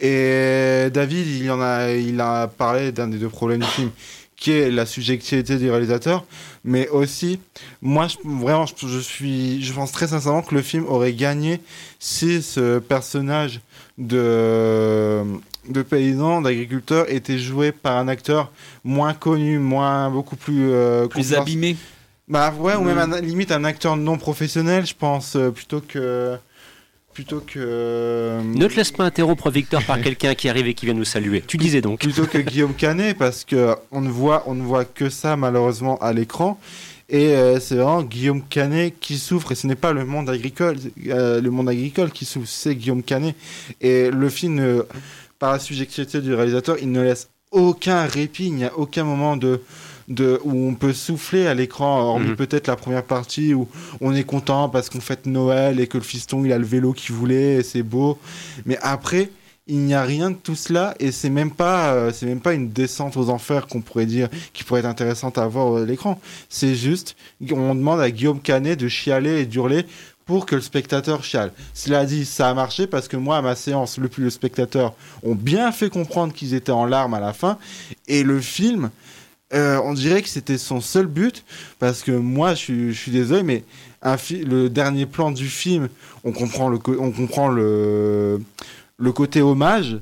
Et 0.00 0.88
David, 0.92 1.26
il, 1.28 1.50
en 1.52 1.60
a, 1.60 1.92
il 1.92 2.20
a 2.20 2.48
parlé 2.48 2.90
d'un 2.90 3.06
des 3.06 3.18
deux 3.18 3.28
problèmes 3.28 3.60
du 3.60 3.66
film, 3.66 3.90
qui 4.34 4.50
est 4.50 4.72
la 4.72 4.84
subjectivité 4.84 5.58
du 5.58 5.70
réalisateur, 5.70 6.24
mais 6.64 6.88
aussi, 6.88 7.38
moi, 7.80 8.08
je, 8.08 8.16
vraiment, 8.24 8.66
je, 8.66 8.88
je 8.88 8.98
suis, 8.98 9.62
je 9.62 9.72
pense 9.72 9.92
très 9.92 10.08
sincèrement 10.08 10.42
que 10.42 10.56
le 10.56 10.62
film 10.62 10.84
aurait 10.88 11.12
gagné 11.12 11.60
si 12.00 12.42
ce 12.42 12.80
personnage 12.80 13.60
de, 13.96 15.22
de 15.68 15.82
paysan, 15.82 16.40
d'agriculteur, 16.42 17.06
était 17.08 17.38
joué 17.38 17.72
par 17.72 17.96
un 17.96 18.08
acteur 18.08 18.50
moins 18.84 19.14
connu, 19.14 19.58
moins, 19.58 20.10
beaucoup 20.10 20.36
plus, 20.36 20.70
euh, 20.70 21.06
Plus 21.06 21.34
abîmé. 21.34 21.76
bah 22.28 22.52
ouais, 22.58 22.74
ou 22.76 22.82
Mm. 22.82 22.86
même 22.86 22.98
un- 22.98 23.20
limite 23.20 23.52
un 23.52 23.64
acteur 23.64 23.96
non 23.96 24.18
professionnel, 24.18 24.86
je 24.86 24.94
pense, 24.94 25.36
euh, 25.36 25.50
plutôt 25.50 25.80
que. 25.80 26.36
Plutôt 27.14 27.40
que. 27.46 28.40
Ne 28.42 28.66
te 28.68 28.74
laisse 28.74 28.90
pas 28.90 29.04
interrompre, 29.04 29.50
Victor, 29.50 29.82
par 29.84 30.00
quelqu'un 30.02 30.34
qui 30.34 30.48
arrive 30.48 30.66
et 30.66 30.72
qui 30.74 30.86
vient 30.86 30.94
nous 30.94 31.04
saluer. 31.04 31.42
Tu 31.46 31.58
disais 31.58 31.82
donc. 31.82 32.00
Plutôt 32.00 32.26
que 32.26 32.38
Guillaume 32.38 32.72
Canet, 32.74 33.16
parce 33.18 33.44
que 33.44 33.76
on 33.90 34.00
ne 34.00 34.08
voit, 34.08 34.44
on 34.46 34.54
ne 34.54 34.62
voit 34.62 34.86
que 34.86 35.10
ça 35.10 35.36
malheureusement 35.36 35.98
à 35.98 36.12
l'écran. 36.14 36.58
Et 37.10 37.34
euh, 37.36 37.60
c'est 37.60 37.74
vraiment 37.74 38.02
Guillaume 38.02 38.42
Canet 38.48 38.94
qui 38.98 39.18
souffre, 39.18 39.52
et 39.52 39.54
ce 39.54 39.66
n'est 39.66 39.74
pas 39.74 39.92
le 39.92 40.06
monde 40.06 40.30
agricole, 40.30 40.76
euh, 41.08 41.42
le 41.42 41.50
monde 41.50 41.68
agricole 41.68 42.10
qui 42.10 42.24
souffre, 42.24 42.48
c'est 42.48 42.74
Guillaume 42.74 43.02
Canet. 43.02 43.36
Et 43.82 44.10
le 44.10 44.28
film, 44.30 44.58
euh, 44.60 44.82
par 45.42 45.50
la 45.50 45.58
subjectivité 45.58 46.20
du 46.20 46.34
réalisateur, 46.34 46.76
il 46.80 46.92
ne 46.92 47.02
laisse 47.02 47.28
aucun 47.50 48.06
répit, 48.06 48.46
il 48.46 48.54
n'y 48.54 48.64
a 48.64 48.78
aucun 48.78 49.02
moment 49.02 49.36
de, 49.36 49.60
de, 50.06 50.40
où 50.44 50.68
on 50.68 50.76
peut 50.76 50.92
souffler 50.92 51.48
à 51.48 51.54
l'écran, 51.54 52.00
hormis 52.00 52.28
Mhm. 52.28 52.36
peut-être 52.36 52.68
la 52.68 52.76
première 52.76 53.02
partie 53.02 53.52
où 53.52 53.66
on 54.00 54.14
est 54.14 54.22
content 54.22 54.68
parce 54.68 54.88
qu'on 54.88 55.00
fête 55.00 55.26
Noël 55.26 55.80
et 55.80 55.88
que 55.88 55.98
le 55.98 56.04
fiston 56.04 56.44
il 56.44 56.52
a 56.52 56.58
le 56.58 56.64
vélo 56.64 56.92
qu'il 56.92 57.16
voulait 57.16 57.54
et 57.54 57.62
c'est 57.64 57.82
beau. 57.82 58.20
Mais 58.66 58.78
après, 58.82 59.30
il 59.66 59.78
n'y 59.78 59.94
a 59.94 60.02
rien 60.04 60.30
de 60.30 60.36
tout 60.36 60.54
cela 60.54 60.94
et 61.00 61.10
c'est 61.12 61.30
même 61.30 61.50
pas 61.50 61.92
euh, 61.92 62.12
c'est 62.12 62.26
même 62.26 62.40
pas 62.40 62.52
une 62.52 62.68
descente 62.70 63.16
aux 63.16 63.28
enfers 63.28 63.66
qu'on 63.66 63.80
pourrait 63.80 64.06
dire 64.06 64.28
qui 64.52 64.62
pourrait 64.62 64.80
être 64.80 64.86
intéressante 64.86 65.38
à 65.38 65.46
voir 65.48 65.76
à 65.76 65.84
l'écran. 65.84 66.20
C'est 66.48 66.76
juste 66.76 67.16
on 67.50 67.74
demande 67.74 68.00
à 68.00 68.10
Guillaume 68.12 68.40
Canet 68.40 68.78
de 68.78 68.86
chialer 68.88 69.40
et 69.40 69.46
d'hurler 69.46 69.86
pour 70.26 70.46
que 70.46 70.54
le 70.54 70.60
spectateur 70.60 71.24
chiale. 71.24 71.52
Cela 71.74 72.04
dit, 72.04 72.24
ça 72.24 72.48
a 72.48 72.54
marché 72.54 72.86
parce 72.86 73.08
que 73.08 73.16
moi, 73.16 73.38
à 73.38 73.42
ma 73.42 73.56
séance, 73.56 73.98
le 73.98 74.08
plus 74.08 74.24
le 74.24 74.30
spectateur 74.30 74.94
ont 75.22 75.34
bien 75.34 75.72
fait 75.72 75.90
comprendre 75.90 76.32
qu'ils 76.32 76.54
étaient 76.54 76.72
en 76.72 76.86
larmes 76.86 77.14
à 77.14 77.20
la 77.20 77.32
fin. 77.32 77.58
Et 78.08 78.22
le 78.22 78.40
film, 78.40 78.90
euh, 79.52 79.80
on 79.84 79.92
dirait 79.92 80.22
que 80.22 80.28
c'était 80.28 80.58
son 80.58 80.80
seul 80.80 81.06
but 81.06 81.44
parce 81.78 82.02
que 82.02 82.12
moi, 82.12 82.54
je 82.54 82.92
suis, 82.92 83.12
désolé, 83.12 83.42
mais 83.42 83.64
le 84.30 84.68
dernier 84.68 85.06
plan 85.06 85.30
du 85.30 85.48
film, 85.48 85.88
on 86.24 86.32
comprend 86.32 86.68
le, 86.68 86.78
on 86.98 87.10
comprend 87.10 87.48
le, 87.48 88.40
le 88.96 89.12
côté 89.12 89.42
hommage, 89.42 89.98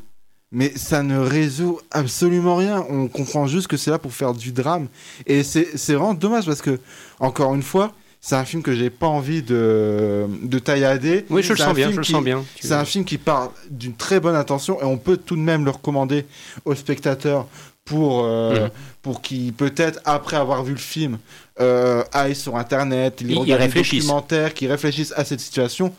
mais 0.53 0.73
ça 0.77 1.03
ne 1.03 1.19
résout 1.19 1.81
absolument 1.91 2.57
rien. 2.57 2.85
On 2.89 3.09
comprend 3.09 3.47
juste 3.47 3.69
que 3.69 3.77
c'est 3.77 3.91
là 3.91 3.99
pour 3.99 4.13
faire 4.13 4.35
du 4.35 4.53
drame. 4.53 4.89
Et 5.27 5.43
c'est 5.43 5.95
vraiment 5.95 6.15
dommage 6.15 6.47
parce 6.47 6.63
que, 6.63 6.79
encore 7.19 7.55
une 7.55 7.63
fois, 7.63 7.93
c'est 8.21 8.35
un 8.37 8.45
film 8.45 8.63
que 8.63 8.75
j'ai 8.75 8.91
pas 8.91 9.07
envie 9.07 9.43
de, 9.43 10.27
de 10.43 10.59
taillader. 10.59 11.25
Oui, 11.31 11.43
je 11.43 11.53
le 11.53 11.59
sens 11.59 11.75
bien, 11.75 11.91
je 11.91 11.97
le 11.97 12.05
sens 12.05 12.23
bien. 12.23 12.45
C'est 12.61 12.73
un 12.73 12.85
film 12.85 13.05
qui 13.05 13.19
part 13.19 13.53
d'une 13.71 13.95
très 13.95 14.21
bonne 14.21 14.37
intention 14.37 14.81
et 14.81 14.85
on 14.85 14.99
peut 14.99 15.17
tout 15.17 15.37
de 15.37 15.41
même 15.41 15.65
le 15.65 15.71
recommander 15.71 16.27
aux 16.65 16.75
spectateurs 16.75 17.47
pour, 17.85 18.25
euh, 18.25 18.65
Mhm. 18.67 18.71
pour 19.03 19.23
qu'ils, 19.23 19.53
peut-être, 19.55 20.01
après 20.05 20.37
avoir 20.37 20.63
vu 20.63 20.73
le 20.73 20.79
film, 20.79 21.19
euh, 21.61 22.05
aillent 22.13 22.37
sur 22.37 22.57
Internet, 22.57 23.19
ils 23.23 23.31
Ils- 23.33 23.39
regardent 23.39 23.63
des 23.73 23.83
documentaires, 23.83 24.55
qu'ils 24.55 24.71
réfléchissent 24.71 25.15
à 25.17 25.25
cette 25.25 25.41
situation, 25.41 25.93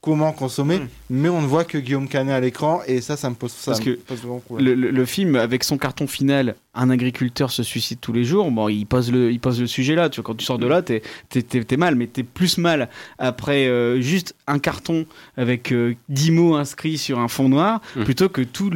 comment 0.00 0.32
consommer, 0.32 0.78
Mhm. 0.78 0.88
mais 1.10 1.28
on 1.28 1.42
ne 1.42 1.46
voit 1.46 1.64
que 1.64 1.78
Guillaume 1.78 2.06
Canet 2.08 2.32
à 2.34 2.40
l'écran 2.40 2.80
et 2.86 3.00
ça, 3.00 3.16
ça 3.16 3.28
me 3.28 3.34
pose, 3.34 3.50
ça 3.50 3.72
Parce 3.72 3.80
me 3.84 3.94
que 3.94 3.98
pose 4.00 4.18
vraiment 4.18 4.38
problème. 4.38 4.66
Le, 4.66 4.74
le- 4.74 4.90
le 4.92 5.04
film, 5.04 5.34
avec 5.34 5.64
son 5.64 5.78
carton 5.78 6.06
final, 6.06 6.54
un 6.74 6.90
agriculteur 6.90 7.50
se 7.50 7.62
suicide 7.64 7.98
tous 8.00 8.12
les 8.12 8.22
jours, 8.22 8.48
bon, 8.52 8.68
il 8.68 8.84
pose 8.84 9.10
le, 9.10 9.32
il 9.32 9.40
pose 9.40 9.60
le 9.60 9.66
sujet 9.66 9.94
là. 9.96 10.08
Tu 10.10 10.20
vois, 10.20 10.24
quand 10.26 10.34
tu 10.36 10.44
sors 10.44 10.58
de 10.58 10.66
là, 10.66 10.82
t'es, 10.82 11.02
t'es 11.30 11.76
mal, 11.76 11.96
mais 11.96 12.06
t'es 12.06 12.22
plus 12.22 12.58
mal 12.58 12.88
après 13.18 13.66
euh, 13.66 14.00
juste 14.00 14.34
un 14.46 14.58
carton 14.60 15.06
avec 15.36 15.72
euh, 15.72 15.94
10 16.10 16.30
mots 16.30 16.54
inscrits 16.54 16.98
sur 16.98 17.18
un 17.18 17.28
fond 17.28 17.48
noir, 17.48 17.80
Mhm. 17.96 18.04
plutôt 18.04 18.28
que 18.28 18.42
tout 18.42 18.70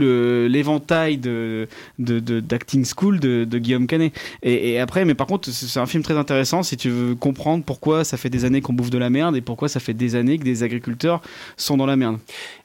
l'éventail 0.48 1.18
de, 1.18 1.68
de, 1.98 2.18
de- 2.20 2.40
d'acting 2.40 2.84
school 2.84 3.20
de, 3.20 3.44
de 3.44 3.58
Guillaume 3.58 3.86
Canet. 3.86 4.12
Et, 4.42 4.72
et 4.72 4.80
après, 4.80 5.04
mais 5.04 5.14
par 5.14 5.26
contre, 5.26 5.50
c'est, 5.50 5.66
c'est 5.66 5.80
un 5.80 5.86
film 5.86 6.02
très 6.02 6.16
intéressant 6.16 6.62
si 6.62 6.76
tu 6.76 6.88
veux 6.90 7.14
comprendre 7.14 7.64
pourquoi 7.64 8.04
ça 8.04 8.16
fait 8.16 8.30
des 8.30 8.44
années 8.44 8.60
qu'on 8.60 8.72
bouffe 8.72 8.90
de 8.90 8.98
la 8.98 9.10
merde 9.10 9.36
et 9.36 9.40
pourquoi 9.40 9.68
ça 9.68 9.80
fait 9.80 9.94
des 9.94 10.14
années 10.14 10.38
que 10.38 10.44
des 10.44 10.62
agriculteurs 10.62 11.19
sont 11.56 11.76
dans 11.76 11.86
la 11.86 11.96
merde. 11.96 12.18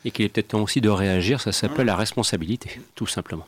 Et 0.06 0.12
qu'il 0.12 0.26
est 0.26 0.30
peut-être 0.30 0.50
temps 0.50 0.62
aussi 0.62 0.82
de 0.82 0.90
réagir, 0.90 1.42
ça 1.42 1.52
s'appelle 1.52 1.88
la 1.88 1.96
responsabilité, 1.96 2.80
tout 2.96 3.08
simplement. 3.08 3.44